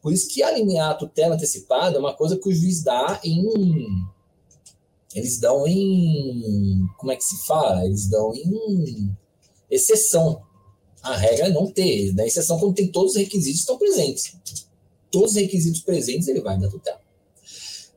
Por 0.00 0.12
isso 0.12 0.28
que 0.28 0.42
alinear 0.42 0.90
a 0.90 0.94
tutela 0.94 1.34
antecipada 1.34 1.96
é 1.96 1.98
uma 1.98 2.14
coisa 2.14 2.38
que 2.38 2.48
o 2.48 2.54
juiz 2.54 2.82
dá 2.82 3.20
em. 3.24 4.06
Eles 5.14 5.38
dão 5.40 5.66
em. 5.66 6.86
Como 6.98 7.10
é 7.10 7.16
que 7.16 7.24
se 7.24 7.44
fala? 7.46 7.84
Eles 7.84 8.08
dão 8.08 8.32
em 8.34 9.10
exceção. 9.70 10.42
A 11.02 11.16
regra 11.16 11.46
é 11.46 11.50
não 11.50 11.66
ter. 11.66 12.14
Na 12.14 12.26
exceção, 12.26 12.58
quando 12.60 12.74
tem 12.74 12.92
todos 12.92 13.12
os 13.12 13.18
requisitos 13.18 13.60
estão 13.60 13.78
presentes. 13.78 14.36
Todos 15.10 15.30
os 15.30 15.36
requisitos 15.36 15.80
presentes, 15.80 16.28
ele 16.28 16.42
vai 16.42 16.58
dar 16.58 16.68
tutela. 16.68 17.00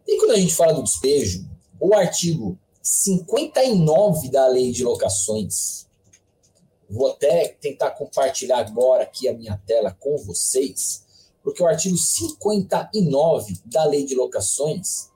E 0.08 0.18
quando 0.18 0.32
a 0.32 0.40
gente 0.40 0.56
fala 0.56 0.74
do 0.74 0.84
despejo, 0.84 1.46
o 1.80 1.94
artigo 1.94 2.58
59 2.90 4.30
da 4.30 4.48
lei 4.48 4.72
de 4.72 4.84
locações, 4.84 5.88
vou 6.90 7.12
até 7.12 7.50
tentar 7.50 7.92
compartilhar 7.92 8.60
agora 8.60 9.04
aqui 9.04 9.28
a 9.28 9.34
minha 9.34 9.58
tela 9.66 9.92
com 9.92 10.18
vocês 10.18 11.06
porque 11.48 11.64
o 11.64 11.66
artigo 11.66 11.96
59 11.96 13.58
da 13.64 13.86
Lei 13.86 14.04
de 14.04 14.14
Locações, 14.16 15.08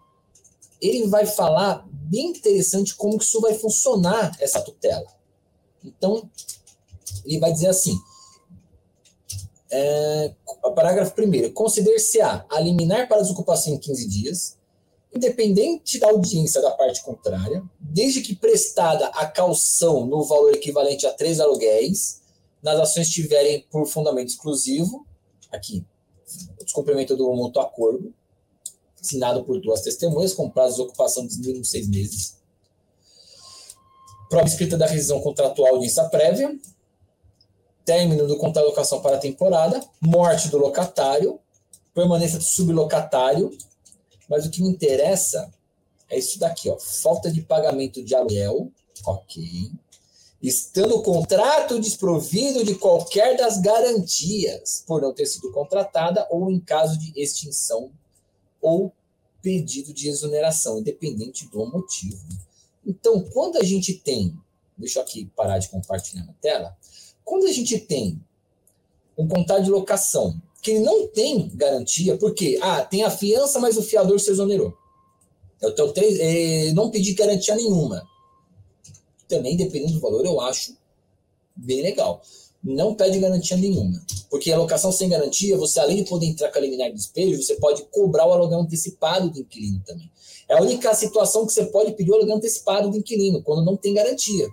ele 0.81 1.05
vai 1.07 1.25
falar 1.25 1.85
bem 1.91 2.27
interessante 2.27 2.95
como 2.95 3.17
que 3.17 3.25
isso 3.25 3.41
vai 3.41 3.53
funcionar, 3.55 4.31
essa 4.39 4.61
tutela. 4.61 5.07
Então, 5.83 6.29
ele 7.25 7.37
vai 7.37 7.51
dizer 7.51 7.67
assim, 7.67 7.99
é, 9.69 10.33
parágrafo 10.73 11.13
1 11.21 11.51
consider-se-á 11.51 12.45
a 12.49 12.61
liminar 12.61 13.09
para 13.09 13.21
desocupação 13.21 13.73
em 13.73 13.77
15 13.77 14.07
dias, 14.07 14.57
independente 15.13 15.99
da 15.99 16.07
audiência 16.07 16.61
da 16.61 16.71
parte 16.71 17.03
contrária, 17.03 17.63
desde 17.79 18.21
que 18.21 18.35
prestada 18.35 19.07
a 19.07 19.27
calção 19.27 20.05
no 20.05 20.23
valor 20.23 20.53
equivalente 20.53 21.05
a 21.05 21.13
três 21.13 21.39
aluguéis, 21.39 22.21
nas 22.63 22.79
ações 22.79 23.09
tiverem 23.09 23.65
por 23.69 23.85
fundamento 23.85 24.29
exclusivo, 24.29 25.05
aqui, 25.51 25.85
o 26.59 26.63
descumprimento 26.63 27.17
do 27.17 27.31
mútuo 27.33 27.61
acordo, 27.61 28.13
assinado 29.01 29.43
por 29.43 29.59
duas 29.59 29.81
testemunhas, 29.81 30.33
com 30.33 30.49
prazo 30.49 30.75
de 30.77 30.81
ocupação 30.83 31.27
de 31.27 31.37
mínimo 31.39 31.65
seis 31.65 31.89
meses. 31.89 32.37
Prova 34.29 34.47
escrita 34.47 34.77
da 34.77 34.85
rescisão 34.85 35.19
contratual 35.19 35.73
audiência 35.73 36.05
prévia, 36.05 36.57
término 37.83 38.27
do 38.27 38.37
contrato 38.37 38.65
de 38.65 38.69
locação 38.69 39.01
para 39.01 39.17
a 39.17 39.19
temporada, 39.19 39.83
morte 39.99 40.47
do 40.49 40.57
locatário, 40.57 41.39
permanência 41.93 42.37
do 42.37 42.43
sublocatário, 42.43 43.51
mas 44.31 44.45
o 44.45 44.49
que 44.49 44.61
me 44.61 44.69
interessa 44.69 45.53
é 46.09 46.17
isso 46.17 46.39
daqui, 46.39 46.69
ó, 46.69 46.79
falta 46.79 47.29
de 47.29 47.41
pagamento 47.41 48.01
de 48.01 48.15
aluguel, 48.15 48.71
ok, 49.05 49.69
estando 50.41 50.95
o 50.95 51.03
contrato 51.03 51.77
desprovido 51.77 52.63
de 52.63 52.75
qualquer 52.75 53.35
das 53.35 53.59
garantias 53.59 54.85
por 54.87 55.01
não 55.01 55.13
ter 55.13 55.25
sido 55.25 55.51
contratada 55.51 56.25
ou 56.29 56.49
em 56.49 56.61
caso 56.61 56.97
de 56.97 57.11
extinção 57.21 57.91
ou 58.61 58.93
pedido 59.41 59.93
de 59.93 60.07
exoneração, 60.07 60.79
independente 60.79 61.49
do 61.49 61.65
motivo. 61.65 62.25
Então, 62.87 63.21
quando 63.33 63.57
a 63.57 63.63
gente 63.65 63.95
tem, 63.95 64.33
deixa 64.77 64.99
eu 64.99 65.03
aqui 65.03 65.25
parar 65.35 65.57
de 65.57 65.67
compartilhar 65.67 66.25
na 66.25 66.33
tela, 66.33 66.77
quando 67.25 67.47
a 67.47 67.51
gente 67.51 67.77
tem 67.77 68.17
um 69.17 69.27
contrato 69.27 69.63
de 69.63 69.69
locação 69.69 70.41
que 70.61 70.79
não 70.79 71.07
tem 71.07 71.49
garantia, 71.55 72.17
porque 72.17 72.59
ah, 72.61 72.83
tem 72.83 73.03
a 73.03 73.09
fiança, 73.09 73.59
mas 73.59 73.77
o 73.77 73.81
fiador 73.81 74.19
se 74.19 74.29
exonerou. 74.29 74.73
Tenho 75.75 75.93
três, 75.93 76.19
eh, 76.19 76.71
não 76.73 76.89
pedi 76.89 77.13
garantia 77.13 77.55
nenhuma 77.55 78.03
também, 79.31 79.55
dependendo 79.55 79.93
do 79.93 79.99
valor, 79.99 80.25
eu 80.25 80.41
acho 80.41 80.75
bem 81.55 81.81
legal. 81.81 82.21
Não 82.61 82.93
pede 82.93 83.17
garantia 83.17 83.55
nenhuma. 83.55 83.99
Porque 84.29 84.51
a 84.51 84.57
locação 84.57 84.91
sem 84.91 85.09
garantia, 85.09 85.57
você 85.57 85.79
além 85.79 86.03
de 86.03 86.09
poder 86.09 86.27
entrar 86.27 86.51
com 86.51 86.59
a 86.59 86.61
liminar 86.61 86.89
de 86.89 86.95
despejo, 86.95 87.41
você 87.41 87.55
pode 87.55 87.83
cobrar 87.83 88.27
o 88.27 88.33
aluguel 88.33 88.59
antecipado 88.59 89.29
do 89.29 89.39
inquilino 89.39 89.81
também. 89.85 90.11
É 90.47 90.57
a 90.57 90.61
única 90.61 90.93
situação 90.93 91.45
que 91.47 91.53
você 91.53 91.65
pode 91.65 91.93
pedir 91.93 92.11
o 92.11 92.15
aluguel 92.15 92.35
antecipado 92.35 92.89
do 92.89 92.97
inquilino, 92.97 93.41
quando 93.41 93.65
não 93.65 93.77
tem 93.77 93.93
garantia. 93.93 94.47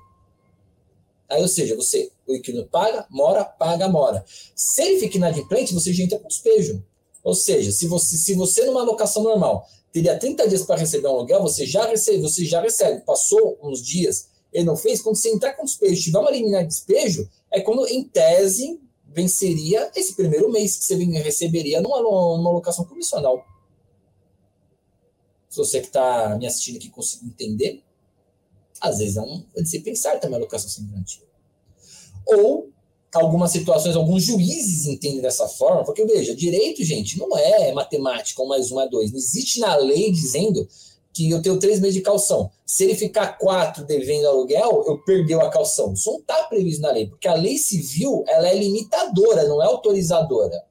Aí, 1.29 1.43
ou 1.43 1.49
seja, 1.49 1.77
você, 1.77 2.11
o 2.29 2.37
inquilino 2.37 2.67
paga, 2.67 3.07
mora, 3.11 3.45
paga, 3.45 3.89
mora. 3.89 4.25
Se 4.55 4.83
ele 4.83 5.01
fica 5.01 5.17
inadimplente, 5.17 5.75
você 5.75 5.93
já 5.93 6.05
entra 6.05 6.19
com 6.19 6.29
despejo. 6.29 6.85
Ou 7.25 7.35
seja, 7.35 7.73
se 7.73 7.87
você, 7.87 8.17
se 8.17 8.35
você 8.35 8.65
numa 8.65 8.83
locação 8.83 9.23
normal 9.23 9.67
teria 9.93 10.19
30 10.19 10.49
dias 10.49 10.63
para 10.63 10.79
receber 10.79 11.09
um 11.09 11.13
aluguel, 11.13 11.43
você 11.43 11.67
já 11.67 11.87
recebe, 11.87 12.21
você 12.21 12.45
já 12.45 12.61
recebe. 12.61 13.05
Passou 13.05 13.59
uns 13.63 13.83
dias, 13.83 14.29
ele 14.53 14.65
não 14.65 14.77
fez, 14.77 15.01
quando 15.01 15.17
você 15.17 15.31
entrar 15.31 15.55
com 15.55 15.65
despejo, 15.65 16.03
tiver 16.03 16.19
uma 16.19 16.31
liminar 16.31 16.63
de 16.63 16.69
despejo, 16.69 17.29
é 17.51 17.61
quando, 17.61 17.87
em 17.87 18.05
tese, 18.05 18.81
venceria 19.07 19.91
esse 19.97 20.15
primeiro 20.15 20.51
mês 20.51 20.77
que 20.77 20.85
você 20.85 20.95
receberia 20.95 21.81
numa, 21.81 22.01
numa 22.01 22.51
locação 22.51 22.85
comissional. 22.85 23.45
Se 25.49 25.57
você 25.57 25.81
que 25.81 25.87
está 25.87 26.37
me 26.39 26.47
assistindo 26.47 26.77
aqui 26.77 26.91
conseguir 26.91 27.27
entender, 27.27 27.83
às 28.81 28.99
vezes 28.99 29.17
é, 29.17 29.23
um, 29.23 29.45
é 29.57 29.63
de 29.63 29.69
se 29.69 29.81
pensar 29.81 30.21
também 30.21 30.37
a 30.37 30.41
locação 30.41 30.69
sem 30.69 30.87
garantia. 30.87 31.28
Ou, 32.29 32.71
algumas 33.15 33.51
situações, 33.51 33.97
alguns 33.97 34.25
juízes 34.25 34.87
entendem 34.87 35.21
dessa 35.21 35.49
forma, 35.49 35.85
porque 35.85 36.05
veja, 36.05 36.35
direito, 36.35 36.85
gente, 36.85 37.19
não 37.19 37.37
é 37.37 37.73
matemática, 37.73 38.43
um 38.43 38.47
mais 38.47 38.71
um 38.71 38.81
é 38.81 38.89
dois. 38.89 39.11
Não 39.11 39.19
existe 39.19 39.61
na 39.61 39.77
lei 39.77 40.13
dizendo 40.13 40.69
que 41.13 41.31
eu 41.31 41.43
tenho 41.43 41.59
três 41.59 41.81
meses 41.81 41.95
de 41.95 42.03
calção. 42.03 42.51
Se 42.65 42.85
ele 42.85 42.95
ficar 42.95 43.39
quatro 43.39 43.85
devendo 43.85 44.29
aluguel, 44.29 44.85
eu 44.87 44.99
perdeu 44.99 45.41
a 45.41 45.51
calção. 45.51 45.93
Isso 45.95 46.11
não 46.11 46.21
está 46.21 46.45
previsto 46.45 46.83
na 46.83 46.93
lei, 46.93 47.09
porque 47.09 47.27
a 47.27 47.35
lei 47.35 47.57
civil 47.59 48.23
ela 48.29 48.49
é 48.49 48.55
limitadora, 48.55 49.49
não 49.49 49.63
é 49.63 49.67
autorizadora. 49.67 50.65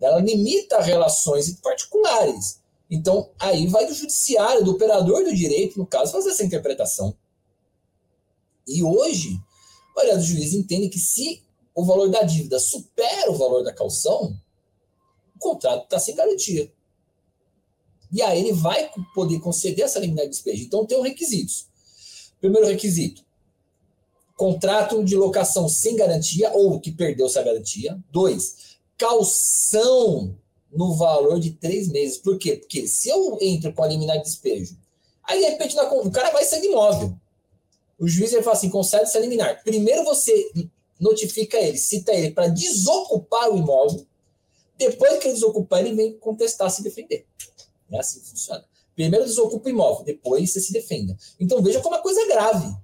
Ela 0.00 0.20
limita 0.20 0.80
relações 0.80 1.50
particulares. 1.60 2.60
Então, 2.90 3.30
aí 3.38 3.66
vai 3.66 3.86
do 3.86 3.94
judiciário, 3.94 4.64
do 4.64 4.72
operador 4.72 5.24
do 5.24 5.34
direito, 5.34 5.78
no 5.78 5.86
caso, 5.86 6.12
fazer 6.12 6.30
essa 6.30 6.44
interpretação. 6.44 7.14
E 8.66 8.82
hoje, 8.82 9.38
a 9.98 10.04
maioria 10.04 10.18
dos 10.18 10.26
juízes 10.26 10.54
entende 10.54 10.88
que 10.88 10.98
se 10.98 11.42
o 11.74 11.84
valor 11.84 12.08
da 12.08 12.22
dívida 12.22 12.58
supera 12.58 13.30
o 13.30 13.36
valor 13.36 13.62
da 13.62 13.72
calção, 13.72 14.38
o 15.34 15.38
contrato 15.38 15.84
está 15.84 15.98
sem 15.98 16.14
garantia. 16.14 16.72
E 18.10 18.22
aí 18.22 18.40
ele 18.40 18.52
vai 18.52 18.90
poder 19.14 19.38
conceder 19.40 19.84
essa 19.84 19.98
liminar 19.98 20.24
de 20.24 20.30
despejo. 20.30 20.64
Então 20.64 20.86
tem 20.86 20.98
os 20.98 21.04
requisitos. 21.04 21.66
Primeiro 22.40 22.66
requisito: 22.66 23.24
contrato 24.36 25.04
de 25.04 25.16
locação 25.16 25.68
sem 25.68 25.94
garantia 25.96 26.50
ou 26.52 26.80
que 26.80 26.90
perdeu 26.90 27.26
essa 27.26 27.42
garantia. 27.42 27.98
Dois, 28.10 28.78
calção 28.96 30.36
no 30.72 30.94
valor 30.94 31.38
de 31.38 31.52
três 31.52 31.88
meses. 31.88 32.18
Por 32.18 32.38
quê? 32.38 32.56
Porque 32.56 32.86
se 32.86 33.08
eu 33.08 33.38
entro 33.40 33.72
com 33.72 33.82
a 33.82 33.88
liminar 33.88 34.16
de 34.18 34.24
despejo, 34.24 34.76
aí 35.22 35.40
de 35.40 35.50
repente 35.50 35.76
o 35.76 36.10
cara 36.10 36.30
vai 36.30 36.44
sair 36.44 36.62
de 36.62 36.68
imóvel. 36.68 37.18
O 37.98 38.06
juiz 38.06 38.32
ele 38.32 38.42
fala 38.42 38.56
assim: 38.56 38.70
concede 38.70 39.04
essa 39.04 39.18
liminar. 39.18 39.62
Primeiro 39.64 40.04
você 40.04 40.50
notifica 41.00 41.58
ele, 41.58 41.78
cita 41.78 42.12
ele 42.12 42.30
para 42.30 42.48
desocupar 42.48 43.50
o 43.50 43.58
imóvel. 43.58 44.06
Depois 44.76 45.18
que 45.18 45.26
ele 45.26 45.34
desocupar, 45.34 45.80
ele 45.80 45.94
vem 45.94 46.12
contestar, 46.18 46.70
se 46.70 46.82
defender. 46.82 47.26
É 47.90 47.98
assim 47.98 48.20
que 48.20 48.26
funciona. 48.28 48.64
Primeiro 48.94 49.24
desocupa 49.26 49.66
o 49.66 49.70
imóvel, 49.70 50.04
depois 50.04 50.52
você 50.52 50.60
se 50.60 50.72
defenda. 50.72 51.16
Então 51.38 51.62
veja 51.62 51.80
como 51.80 51.94
é 51.94 51.98
uma 51.98 52.02
coisa 52.02 52.26
grave. 52.26 52.76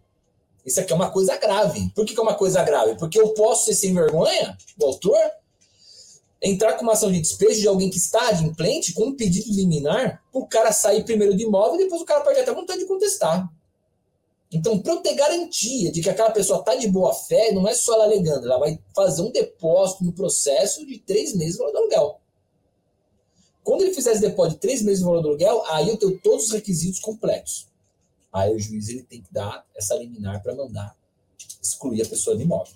Isso 0.64 0.80
aqui 0.80 0.92
é 0.92 0.96
uma 0.96 1.10
coisa 1.10 1.36
grave. 1.36 1.90
Por 1.94 2.06
que, 2.06 2.14
que 2.14 2.20
é 2.20 2.22
uma 2.22 2.34
coisa 2.34 2.62
grave? 2.62 2.96
Porque 2.96 3.20
eu 3.20 3.30
posso 3.30 3.66
ser 3.66 3.74
sem 3.74 3.92
vergonha, 3.92 4.56
o 4.80 4.86
autor, 4.86 5.18
entrar 6.40 6.74
com 6.74 6.82
uma 6.82 6.92
ação 6.92 7.10
de 7.12 7.20
despejo 7.20 7.60
de 7.60 7.68
alguém 7.68 7.90
que 7.90 7.98
está 7.98 8.28
adimplente 8.28 8.92
com 8.92 9.06
um 9.06 9.16
pedido 9.16 9.52
liminar, 9.52 10.22
o 10.32 10.46
cara 10.46 10.72
sair 10.72 11.04
primeiro 11.04 11.34
do 11.34 11.42
imóvel 11.42 11.76
e 11.76 11.84
depois 11.84 12.00
o 12.00 12.04
cara 12.04 12.22
pode 12.22 12.38
até 12.38 12.52
vontade 12.52 12.80
de 12.80 12.86
contestar. 12.86 13.48
Então, 14.54 14.78
para 14.78 14.92
eu 14.92 15.00
ter 15.00 15.14
garantia 15.14 15.90
de 15.90 16.00
que 16.00 16.08
aquela 16.08 16.30
pessoa 16.30 16.60
está 16.60 16.76
de 16.76 16.86
boa 16.86 17.12
fé, 17.12 17.50
não 17.50 17.66
é 17.66 17.74
só 17.74 17.94
ela 17.94 18.04
alegando, 18.04 18.46
ela 18.46 18.56
vai 18.56 18.78
fazer 18.94 19.20
um 19.20 19.32
depósito 19.32 20.04
no 20.04 20.12
processo 20.12 20.86
de 20.86 20.96
três 21.00 21.34
meses 21.34 21.58
no 21.58 21.64
aluguel. 21.64 22.20
Quando 23.64 23.82
ele 23.82 23.92
fizer 23.92 24.12
esse 24.12 24.20
depósito 24.20 24.54
de 24.54 24.60
três 24.60 24.80
meses 24.80 25.00
no 25.00 25.08
valor 25.08 25.22
do 25.22 25.28
aluguel, 25.30 25.64
aí 25.66 25.88
eu 25.88 25.96
tenho 25.96 26.20
todos 26.20 26.46
os 26.46 26.52
requisitos 26.52 27.00
completos. 27.00 27.66
Aí 28.32 28.54
o 28.54 28.60
juiz 28.60 28.88
ele 28.88 29.02
tem 29.02 29.22
que 29.22 29.32
dar 29.34 29.66
essa 29.74 29.96
liminar 29.96 30.40
para 30.40 30.54
mandar 30.54 30.96
excluir 31.60 32.02
a 32.02 32.06
pessoa 32.06 32.36
do 32.36 32.42
imóvel. 32.42 32.74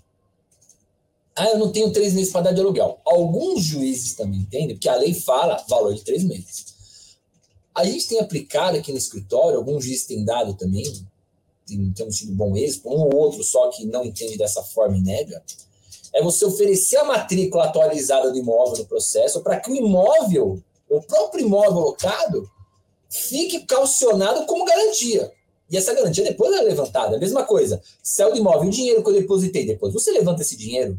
Ah, 1.36 1.50
eu 1.50 1.58
não 1.58 1.70
tenho 1.70 1.92
três 1.92 2.12
meses 2.12 2.32
para 2.32 2.40
dar 2.40 2.52
de 2.52 2.60
aluguel. 2.60 3.00
Alguns 3.04 3.62
juízes 3.62 4.14
também 4.14 4.40
entendem, 4.40 4.74
porque 4.74 4.88
a 4.88 4.96
lei 4.96 5.14
fala 5.14 5.64
valor 5.68 5.94
de 5.94 6.02
três 6.02 6.24
meses. 6.24 6.74
A 7.72 7.84
gente 7.84 8.08
tem 8.08 8.18
aplicado 8.18 8.76
aqui 8.76 8.90
no 8.90 8.98
escritório, 8.98 9.58
alguns 9.58 9.84
juízes 9.84 10.06
têm 10.06 10.24
dado 10.24 10.54
também, 10.54 10.82
tem, 11.68 11.92
temos 11.92 12.16
tido 12.16 12.32
bom 12.32 12.56
êxito, 12.56 12.88
um 12.88 13.00
ou 13.00 13.14
outro 13.14 13.44
só 13.44 13.68
que 13.68 13.84
não 13.84 14.04
entende 14.04 14.38
dessa 14.38 14.62
forma 14.62 14.96
e 14.96 15.02
nega, 15.02 15.42
é 16.14 16.22
você 16.22 16.44
oferecer 16.44 16.96
a 16.96 17.04
matrícula 17.04 17.64
atualizada 17.64 18.30
do 18.30 18.38
imóvel 18.38 18.78
no 18.78 18.86
processo 18.86 19.42
para 19.42 19.60
que 19.60 19.70
o 19.70 19.76
imóvel, 19.76 20.62
o 20.88 21.02
próprio 21.02 21.44
imóvel 21.44 21.80
locado, 21.80 22.50
fique 23.10 23.60
calcionado 23.60 24.46
como 24.46 24.64
garantia. 24.64 25.30
E 25.70 25.76
essa 25.76 25.92
garantia 25.92 26.24
depois 26.24 26.54
é 26.54 26.62
levantada. 26.62 27.16
A 27.16 27.18
mesma 27.18 27.44
coisa. 27.44 27.82
Céu 28.02 28.32
do 28.32 28.38
imóvel, 28.38 28.68
o 28.68 28.70
dinheiro 28.70 29.02
que 29.02 29.10
eu 29.10 29.14
depositei, 29.14 29.66
depois 29.66 29.92
você 29.92 30.10
levanta 30.10 30.40
esse 30.40 30.56
dinheiro. 30.56 30.98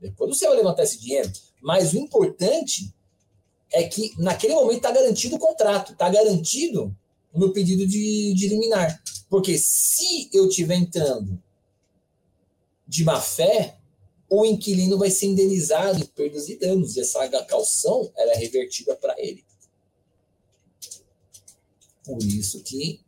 Depois 0.00 0.36
você 0.36 0.48
vai 0.48 0.56
levantar 0.56 0.82
esse 0.82 0.98
dinheiro. 0.98 1.30
Mas 1.62 1.92
o 1.92 1.98
importante 1.98 2.92
é 3.72 3.84
que 3.84 4.12
naquele 4.18 4.54
momento 4.54 4.78
está 4.78 4.90
garantido 4.90 5.36
o 5.36 5.38
contrato, 5.38 5.92
está 5.92 6.08
garantido 6.08 6.94
o 7.32 7.38
meu 7.38 7.52
pedido 7.52 7.86
de, 7.86 8.34
de 8.34 8.48
liminar. 8.48 9.02
Porque 9.28 9.56
se 9.58 10.28
eu 10.32 10.48
estiver 10.48 10.76
entrando 10.76 11.40
de 12.86 13.04
má 13.04 13.20
fé, 13.20 13.78
o 14.28 14.44
inquilino 14.44 14.98
vai 14.98 15.10
ser 15.10 15.26
indenizado 15.26 16.00
em 16.00 16.06
perdas 16.06 16.48
e 16.48 16.58
danos. 16.58 16.96
E 16.96 17.00
essa 17.00 17.28
calção 17.44 18.10
ela 18.16 18.32
é 18.32 18.36
revertida 18.36 18.96
para 18.96 19.14
ele. 19.18 19.44
Por 22.04 22.22
isso 22.22 22.62
que 22.62 23.00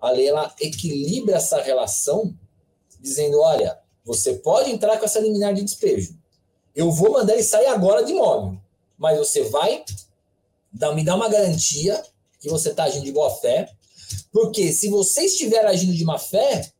a 0.00 0.10
lei 0.10 0.28
ela 0.28 0.54
equilibra 0.60 1.36
essa 1.36 1.60
relação, 1.60 2.34
dizendo: 3.00 3.40
olha, 3.40 3.78
você 4.04 4.34
pode 4.34 4.70
entrar 4.70 4.98
com 4.98 5.04
essa 5.04 5.20
liminar 5.20 5.52
de 5.52 5.62
despejo. 5.62 6.16
Eu 6.74 6.90
vou 6.92 7.12
mandar 7.12 7.34
ele 7.34 7.42
sair 7.42 7.66
agora 7.66 8.04
de 8.04 8.12
imóvel, 8.12 8.60
mas 8.96 9.18
você 9.18 9.44
vai 9.44 9.84
dar, 10.72 10.94
me 10.94 11.04
dar 11.04 11.16
uma 11.16 11.28
garantia 11.28 12.02
que 12.46 12.50
você 12.52 12.70
está 12.70 12.84
agindo 12.84 13.04
de 13.04 13.12
boa 13.12 13.30
fé, 13.30 13.68
porque 14.32 14.72
se 14.72 14.88
você 14.88 15.22
estiver 15.22 15.66
agindo 15.66 15.92
de 15.92 16.04
má 16.04 16.16
fé, 16.16 16.72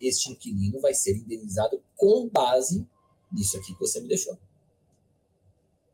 este 0.00 0.30
inquilino 0.30 0.80
vai 0.80 0.92
ser 0.92 1.16
indenizado 1.16 1.80
com 1.96 2.28
base 2.28 2.84
nisso 3.30 3.56
aqui 3.56 3.72
que 3.72 3.80
você 3.80 4.00
me 4.00 4.08
deixou. 4.08 4.36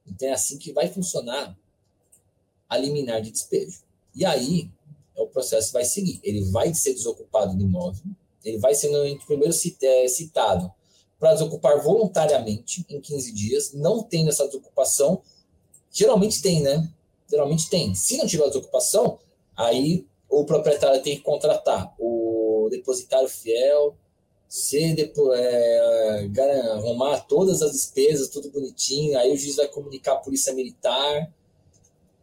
Então 0.07 0.29
é 0.29 0.33
assim 0.33 0.57
que 0.59 0.73
vai 0.73 0.89
funcionar 0.89 1.57
a 2.67 2.79
liminar 2.79 3.21
de 3.21 3.31
despejo. 3.31 3.83
E 4.15 4.25
aí, 4.25 4.71
o 5.15 5.27
processo 5.27 5.71
vai 5.73 5.85
seguir. 5.85 6.19
Ele 6.23 6.51
vai 6.51 6.73
ser 6.73 6.95
desocupado 6.95 7.55
do 7.55 7.63
imóvel, 7.63 8.05
ele 8.43 8.59
vai 8.59 8.75
ser 8.75 8.89
primeiro 9.27 9.55
é, 9.83 10.09
citado 10.09 10.73
para 11.19 11.35
desocupar 11.35 11.83
voluntariamente 11.83 12.87
em 12.89 13.01
15 13.01 13.33
dias, 13.33 13.73
não 13.75 14.03
tendo 14.03 14.31
essa 14.31 14.47
desocupação, 14.47 15.21
geralmente 15.91 16.41
tem, 16.41 16.63
né? 16.63 16.91
Geralmente 17.29 17.69
tem. 17.69 17.95
Se 17.95 18.17
não 18.17 18.27
tiver 18.27 18.47
desocupação, 18.47 19.19
aí 19.57 20.07
o 20.29 20.45
proprietário 20.45 21.03
tem 21.03 21.17
que 21.17 21.23
contratar 21.23 21.95
o 21.99 22.69
depositário 22.71 23.29
fiel, 23.29 23.97
se 24.49 24.95
depois, 24.95 25.39
é, 25.39 26.31
arrumar 26.73 27.21
todas 27.21 27.61
as 27.61 27.73
despesas, 27.73 28.29
tudo 28.29 28.51
bonitinho, 28.51 29.19
aí 29.19 29.31
o 29.31 29.37
juiz 29.37 29.57
vai 29.57 29.69
comunicar 29.69 30.13
a 30.13 30.17
polícia 30.17 30.55
militar 30.55 31.31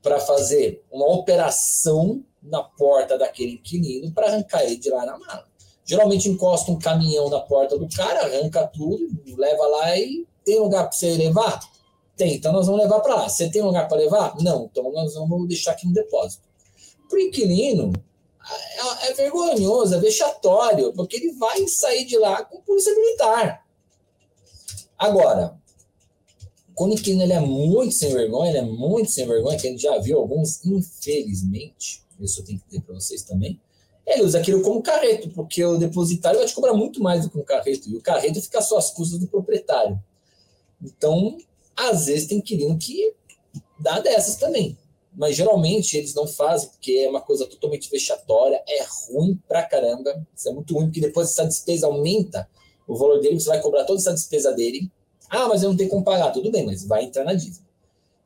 para 0.01 0.19
fazer 0.19 0.83
uma 0.91 1.07
operação 1.07 2.23
na 2.41 2.63
porta 2.63 3.17
daquele 3.17 3.53
inquilino 3.53 4.11
para 4.11 4.27
arrancar 4.27 4.63
ele 4.63 4.77
de 4.77 4.89
lá 4.89 5.05
na 5.05 5.17
mala. 5.17 5.47
Geralmente 5.83 6.29
encosta 6.29 6.71
um 6.71 6.79
caminhão 6.79 7.29
na 7.29 7.39
porta 7.39 7.77
do 7.77 7.87
cara, 7.89 8.25
arranca 8.25 8.65
tudo, 8.67 9.07
leva 9.37 9.67
lá 9.67 9.97
e 9.97 10.25
tem 10.43 10.59
lugar 10.59 10.83
para 10.83 10.91
você 10.91 11.15
levar? 11.15 11.59
Tem, 12.15 12.35
então 12.35 12.53
nós 12.53 12.65
vamos 12.65 12.81
levar 12.81 12.99
para 13.01 13.15
lá. 13.15 13.29
Você 13.29 13.49
tem 13.49 13.61
lugar 13.61 13.87
para 13.87 13.97
levar? 13.97 14.35
Não, 14.41 14.69
então 14.71 14.91
nós 14.91 15.13
vamos 15.15 15.47
deixar 15.47 15.71
aqui 15.71 15.85
no 15.87 15.93
depósito. 15.93 16.43
Para 17.09 17.17
o 17.17 17.21
inquilino, 17.21 17.91
é, 18.49 19.09
é 19.09 19.13
vergonhoso, 19.13 19.95
é 19.95 19.99
vexatório, 19.99 20.93
porque 20.93 21.17
ele 21.17 21.33
vai 21.33 21.67
sair 21.67 22.05
de 22.05 22.17
lá 22.17 22.43
com 22.45 22.61
polícia 22.61 22.93
militar. 22.95 23.65
Agora, 24.97 25.59
quando 26.73 26.91
o 26.91 26.93
inquilino 26.93 27.23
ele 27.23 27.33
é 27.33 27.39
muito 27.39 27.93
sem 27.93 28.13
vergonha, 28.13 28.49
ele 28.49 28.57
é 28.59 28.61
muito 28.61 29.11
sem 29.11 29.27
vergonha, 29.27 29.57
que 29.57 29.67
a 29.67 29.71
gente 29.71 29.81
já 29.81 29.97
viu 29.97 30.19
alguns, 30.19 30.63
infelizmente, 30.65 32.03
isso 32.19 32.41
eu 32.41 32.45
tenho 32.45 32.59
que 32.59 32.65
dizer 32.67 32.81
para 32.81 32.95
vocês 32.95 33.23
também, 33.23 33.59
ele 34.05 34.23
usa 34.23 34.39
aquilo 34.39 34.61
como 34.61 34.83
carreto, 34.83 35.29
porque 35.29 35.63
o 35.65 35.77
depositário 35.77 36.37
vai 36.37 36.47
te 36.47 36.53
cobrar 36.53 36.73
muito 36.73 37.01
mais 37.01 37.23
do 37.23 37.29
que 37.29 37.37
um 37.39 37.43
carreto, 37.43 37.89
e 37.89 37.97
o 37.97 38.01
carreto 38.01 38.41
fica 38.41 38.61
só 38.61 38.77
às 38.77 38.91
custas 38.91 39.19
do 39.19 39.27
proprietário. 39.27 39.99
Então, 40.81 41.37
às 41.75 42.05
vezes 42.05 42.27
tem 42.27 42.37
inquilino 42.37 42.77
que 42.77 43.13
dá 43.79 43.99
dessas 43.99 44.37
também. 44.37 44.77
Mas 45.13 45.35
geralmente 45.35 45.97
eles 45.97 46.13
não 46.13 46.27
fazem, 46.27 46.69
porque 46.69 46.91
é 46.91 47.09
uma 47.09 47.21
coisa 47.21 47.45
totalmente 47.45 47.89
vexatória, 47.89 48.61
é 48.67 48.85
ruim 49.07 49.39
pra 49.47 49.63
caramba. 49.63 50.25
Isso 50.35 50.49
é 50.49 50.53
muito 50.53 50.73
ruim, 50.73 50.85
porque 50.85 50.99
depois 50.99 51.29
essa 51.29 51.45
despesa 51.45 51.87
aumenta 51.87 52.49
o 52.87 52.95
valor 52.95 53.21
dele, 53.21 53.39
você 53.39 53.47
vai 53.47 53.61
cobrar 53.61 53.85
toda 53.85 53.99
essa 53.99 54.13
despesa 54.13 54.51
dele. 54.51 54.91
Ah, 55.29 55.47
mas 55.47 55.63
eu 55.63 55.69
não 55.69 55.77
tenho 55.77 55.89
como 55.89 56.03
pagar. 56.03 56.31
Tudo 56.31 56.51
bem, 56.51 56.65
mas 56.65 56.85
vai 56.85 57.05
entrar 57.05 57.23
na 57.23 57.33
dívida. 57.33 57.65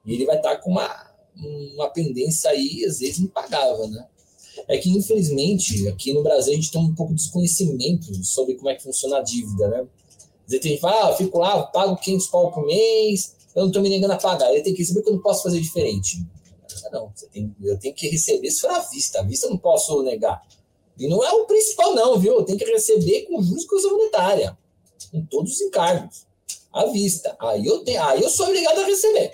E 0.05 0.13
ele 0.13 0.25
vai 0.25 0.37
estar 0.37 0.57
com 0.57 0.71
uma 0.71 1.09
uma 1.41 1.89
pendência 1.89 2.49
aí, 2.49 2.83
às 2.85 2.99
vezes, 2.99 3.19
impagável, 3.19 3.87
né? 3.87 4.05
É 4.67 4.77
que, 4.77 4.89
infelizmente, 4.89 5.87
aqui 5.87 6.13
no 6.13 6.21
Brasil 6.21 6.53
a 6.53 6.55
gente 6.55 6.71
tem 6.71 6.81
um 6.81 6.93
pouco 6.93 7.13
de 7.13 7.21
desconhecimento 7.21 8.13
sobre 8.25 8.55
como 8.55 8.69
é 8.69 8.75
que 8.75 8.83
funciona 8.83 9.17
a 9.17 9.21
dívida, 9.21 9.67
né? 9.69 9.87
Dizer, 10.45 10.59
tem 10.59 10.71
gente 10.71 10.81
fala, 10.81 11.07
ah, 11.07 11.11
eu 11.11 11.17
fico 11.17 11.39
lá, 11.39 11.63
pago 11.63 11.95
500 11.95 12.27
pau 12.27 12.51
por 12.51 12.65
mês, 12.65 13.35
eu 13.59 13.63
não 13.63 13.67
estou 13.67 13.81
me 13.81 13.89
negando 13.89 14.13
a 14.13 14.17
pagar. 14.17 14.51
Ele 14.51 14.61
tem 14.61 14.73
que 14.73 14.79
receber 14.79 15.01
que 15.01 15.09
eu 15.09 15.13
não 15.13 15.21
posso 15.21 15.43
fazer 15.43 15.59
diferente. 15.59 16.25
Não, 16.91 17.11
você 17.13 17.27
tem, 17.27 17.53
eu 17.61 17.77
tenho 17.77 17.93
que 17.93 18.07
receber 18.07 18.49
for 18.51 18.69
à 18.71 18.79
vista. 18.79 19.19
À 19.19 19.23
vista 19.23 19.47
eu 19.47 19.51
não 19.51 19.57
posso 19.57 20.01
negar. 20.01 20.41
E 20.97 21.07
não 21.07 21.23
é 21.23 21.31
o 21.31 21.45
principal, 21.45 21.93
não, 21.93 22.17
viu? 22.17 22.35
Eu 22.35 22.45
tenho 22.45 22.57
que 22.57 22.65
receber 22.65 23.23
com 23.23 23.41
juros 23.41 23.65
com 23.65 23.75
monetária, 23.89 24.57
com 25.11 25.25
todos 25.25 25.53
os 25.53 25.61
encargos, 25.61 26.25
à 26.71 26.85
vista. 26.85 27.35
Aí 27.39 27.65
eu, 27.65 27.83
tenho, 27.83 28.01
aí 28.01 28.21
eu 28.21 28.29
sou 28.29 28.45
obrigado 28.47 28.79
a 28.79 28.85
receber. 28.85 29.33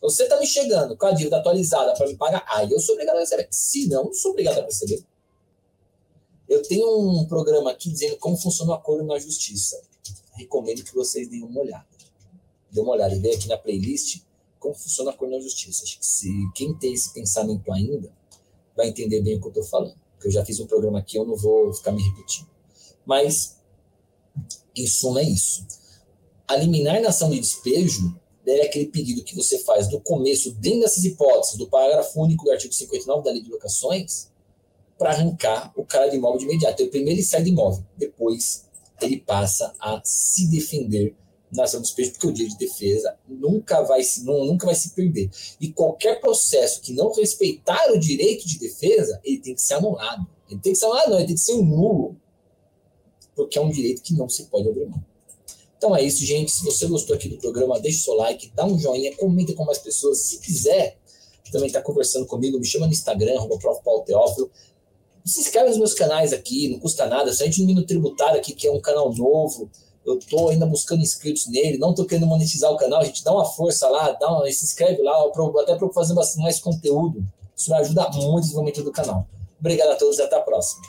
Você 0.00 0.24
está 0.24 0.38
me 0.38 0.46
chegando 0.46 0.96
com 0.96 1.06
a 1.06 1.12
dívida 1.12 1.38
atualizada 1.38 1.94
para 1.94 2.06
me 2.06 2.16
pagar, 2.16 2.44
aí 2.48 2.70
eu 2.70 2.80
sou 2.80 2.94
obrigado 2.94 3.16
a 3.16 3.20
receber. 3.20 3.48
Se 3.50 3.88
não, 3.88 4.04
não 4.04 4.14
sou 4.14 4.32
obrigado 4.32 4.58
a 4.58 4.64
receber. 4.64 5.02
Eu 6.48 6.62
tenho 6.62 6.86
um 6.86 7.26
programa 7.26 7.70
aqui 7.70 7.90
dizendo 7.90 8.16
como 8.18 8.36
funciona 8.36 8.72
o 8.72 8.74
acordo 8.74 9.04
na 9.04 9.18
justiça. 9.18 9.80
Recomendo 10.34 10.84
que 10.84 10.94
vocês 10.94 11.28
deem 11.28 11.42
uma 11.42 11.60
olhada. 11.60 11.97
Dê 12.70 12.80
uma 12.80 12.92
olhada 12.92 13.14
e 13.14 13.18
veja 13.18 13.38
aqui 13.38 13.48
na 13.48 13.56
playlist 13.56 14.22
como 14.58 14.74
funciona 14.74 15.10
acordo 15.10 15.34
na 15.34 15.40
justiça. 15.40 15.84
Acho 15.84 15.98
que 15.98 16.06
se 16.06 16.30
quem 16.54 16.74
tem 16.74 16.92
esse 16.92 17.12
pensamento 17.12 17.72
ainda 17.72 18.12
vai 18.76 18.88
entender 18.88 19.20
bem 19.20 19.36
o 19.36 19.40
que 19.40 19.46
eu 19.46 19.50
estou 19.50 19.64
falando. 19.64 19.96
Porque 20.12 20.28
eu 20.28 20.32
já 20.32 20.44
fiz 20.44 20.58
um 20.60 20.66
programa 20.66 20.98
aqui, 20.98 21.16
eu 21.16 21.24
não 21.24 21.36
vou 21.36 21.72
ficar 21.72 21.92
me 21.92 22.02
repetindo. 22.02 22.48
Mas, 23.06 23.56
em 24.76 24.86
suma, 24.86 25.20
é 25.20 25.24
isso. 25.24 25.66
A 26.46 26.56
liminar 26.56 27.00
na 27.00 27.08
ação 27.08 27.30
de 27.30 27.38
despejo 27.38 28.18
é 28.46 28.62
aquele 28.62 28.86
pedido 28.86 29.22
que 29.22 29.36
você 29.36 29.58
faz 29.60 29.90
no 29.90 30.00
começo, 30.00 30.52
dentro 30.54 30.80
dessas 30.80 31.04
hipóteses, 31.04 31.56
do 31.56 31.68
parágrafo 31.68 32.20
único 32.20 32.44
do 32.44 32.50
artigo 32.50 32.72
59 32.72 33.22
da 33.22 33.30
Lei 33.30 33.42
de 33.42 33.50
Locações, 33.50 34.30
para 34.96 35.10
arrancar 35.10 35.72
o 35.76 35.84
cara 35.84 36.08
de 36.08 36.16
imóvel 36.16 36.38
de 36.38 36.44
imediato. 36.46 36.82
Então, 36.82 36.90
primeiro 36.90 37.18
ele 37.18 37.24
sai 37.24 37.42
do 37.42 37.48
imóvel, 37.48 37.84
depois 37.96 38.66
ele 39.00 39.20
passa 39.20 39.72
a 39.78 40.00
se 40.02 40.50
defender 40.50 41.14
na 41.52 41.64
ação 41.64 41.80
de 41.80 41.86
despejo, 41.86 42.12
porque 42.12 42.26
o 42.26 42.32
direito 42.32 42.58
de 42.58 42.66
defesa 42.66 43.16
nunca 43.26 43.82
vai, 43.82 44.02
se, 44.02 44.24
não, 44.24 44.44
nunca 44.44 44.66
vai 44.66 44.74
se 44.74 44.90
perder. 44.90 45.30
E 45.60 45.72
qualquer 45.72 46.20
processo 46.20 46.80
que 46.80 46.92
não 46.92 47.12
respeitar 47.12 47.90
o 47.92 47.98
direito 47.98 48.46
de 48.46 48.58
defesa, 48.58 49.20
ele 49.24 49.38
tem 49.38 49.54
que 49.54 49.62
ser 49.62 49.74
anulado. 49.74 50.26
Ele 50.50 50.60
tem 50.60 50.72
que 50.72 50.78
ser 50.78 50.86
anulado, 50.86 51.10
não, 51.10 51.18
ele 51.18 51.26
tem 51.26 51.36
que 51.36 51.40
ser 51.40 51.56
nulo, 51.56 52.16
porque 53.34 53.58
é 53.58 53.62
um 53.62 53.70
direito 53.70 54.02
que 54.02 54.14
não 54.14 54.28
se 54.28 54.44
pode 54.44 54.68
abrir 54.68 54.86
mão. 54.86 55.02
Então 55.78 55.94
é 55.94 56.02
isso, 56.02 56.24
gente. 56.24 56.50
Se 56.50 56.64
você 56.64 56.86
gostou 56.86 57.14
aqui 57.14 57.28
do 57.28 57.38
programa, 57.38 57.78
deixe 57.78 58.02
seu 58.02 58.14
like, 58.14 58.50
dá 58.54 58.66
um 58.66 58.78
joinha, 58.78 59.14
comenta 59.16 59.54
com 59.54 59.64
mais 59.64 59.78
pessoas. 59.78 60.18
Se 60.18 60.38
quiser 60.40 60.98
também 61.52 61.68
estar 61.68 61.80
tá 61.80 61.84
conversando 61.84 62.26
comigo, 62.26 62.58
me 62.58 62.66
chama 62.66 62.86
no 62.86 62.92
Instagram, 62.92 63.46
Prof. 63.58 63.80
Teófilo. 64.04 64.50
Se 65.24 65.40
inscreve 65.40 65.68
nos 65.68 65.78
meus 65.78 65.94
canais 65.94 66.32
aqui, 66.32 66.68
não 66.68 66.80
custa 66.80 67.06
nada. 67.06 67.32
Se 67.32 67.42
a 67.42 67.46
gente 67.46 67.62
no 67.62 67.84
Tributário 67.84 68.38
aqui, 68.38 68.54
que 68.54 68.66
é 68.66 68.72
um 68.72 68.80
canal 68.80 69.14
novo, 69.14 69.70
eu 70.08 70.18
estou 70.18 70.50
ainda 70.50 70.66
buscando 70.66 71.02
inscritos 71.02 71.46
nele, 71.46 71.78
não 71.78 71.90
estou 71.90 72.04
querendo 72.04 72.26
monetizar 72.26 72.70
o 72.70 72.76
canal, 72.76 73.00
a 73.00 73.04
gente 73.04 73.22
dá 73.22 73.32
uma 73.32 73.44
força 73.44 73.88
lá, 73.88 74.12
dá 74.12 74.30
uma, 74.30 74.50
se 74.50 74.64
inscreve 74.64 75.02
lá, 75.02 75.16
até 75.60 75.74
para 75.74 75.88
fazer 75.90 76.14
mais 76.14 76.60
conteúdo. 76.60 77.24
Isso 77.56 77.70
me 77.70 77.76
ajuda 77.76 78.08
muito 78.10 78.26
no 78.26 78.40
desenvolvimento 78.40 78.82
do 78.84 78.92
canal. 78.92 79.26
Obrigado 79.58 79.90
a 79.90 79.96
todos 79.96 80.18
e 80.18 80.22
até 80.22 80.36
a 80.36 80.40
próxima. 80.40 80.82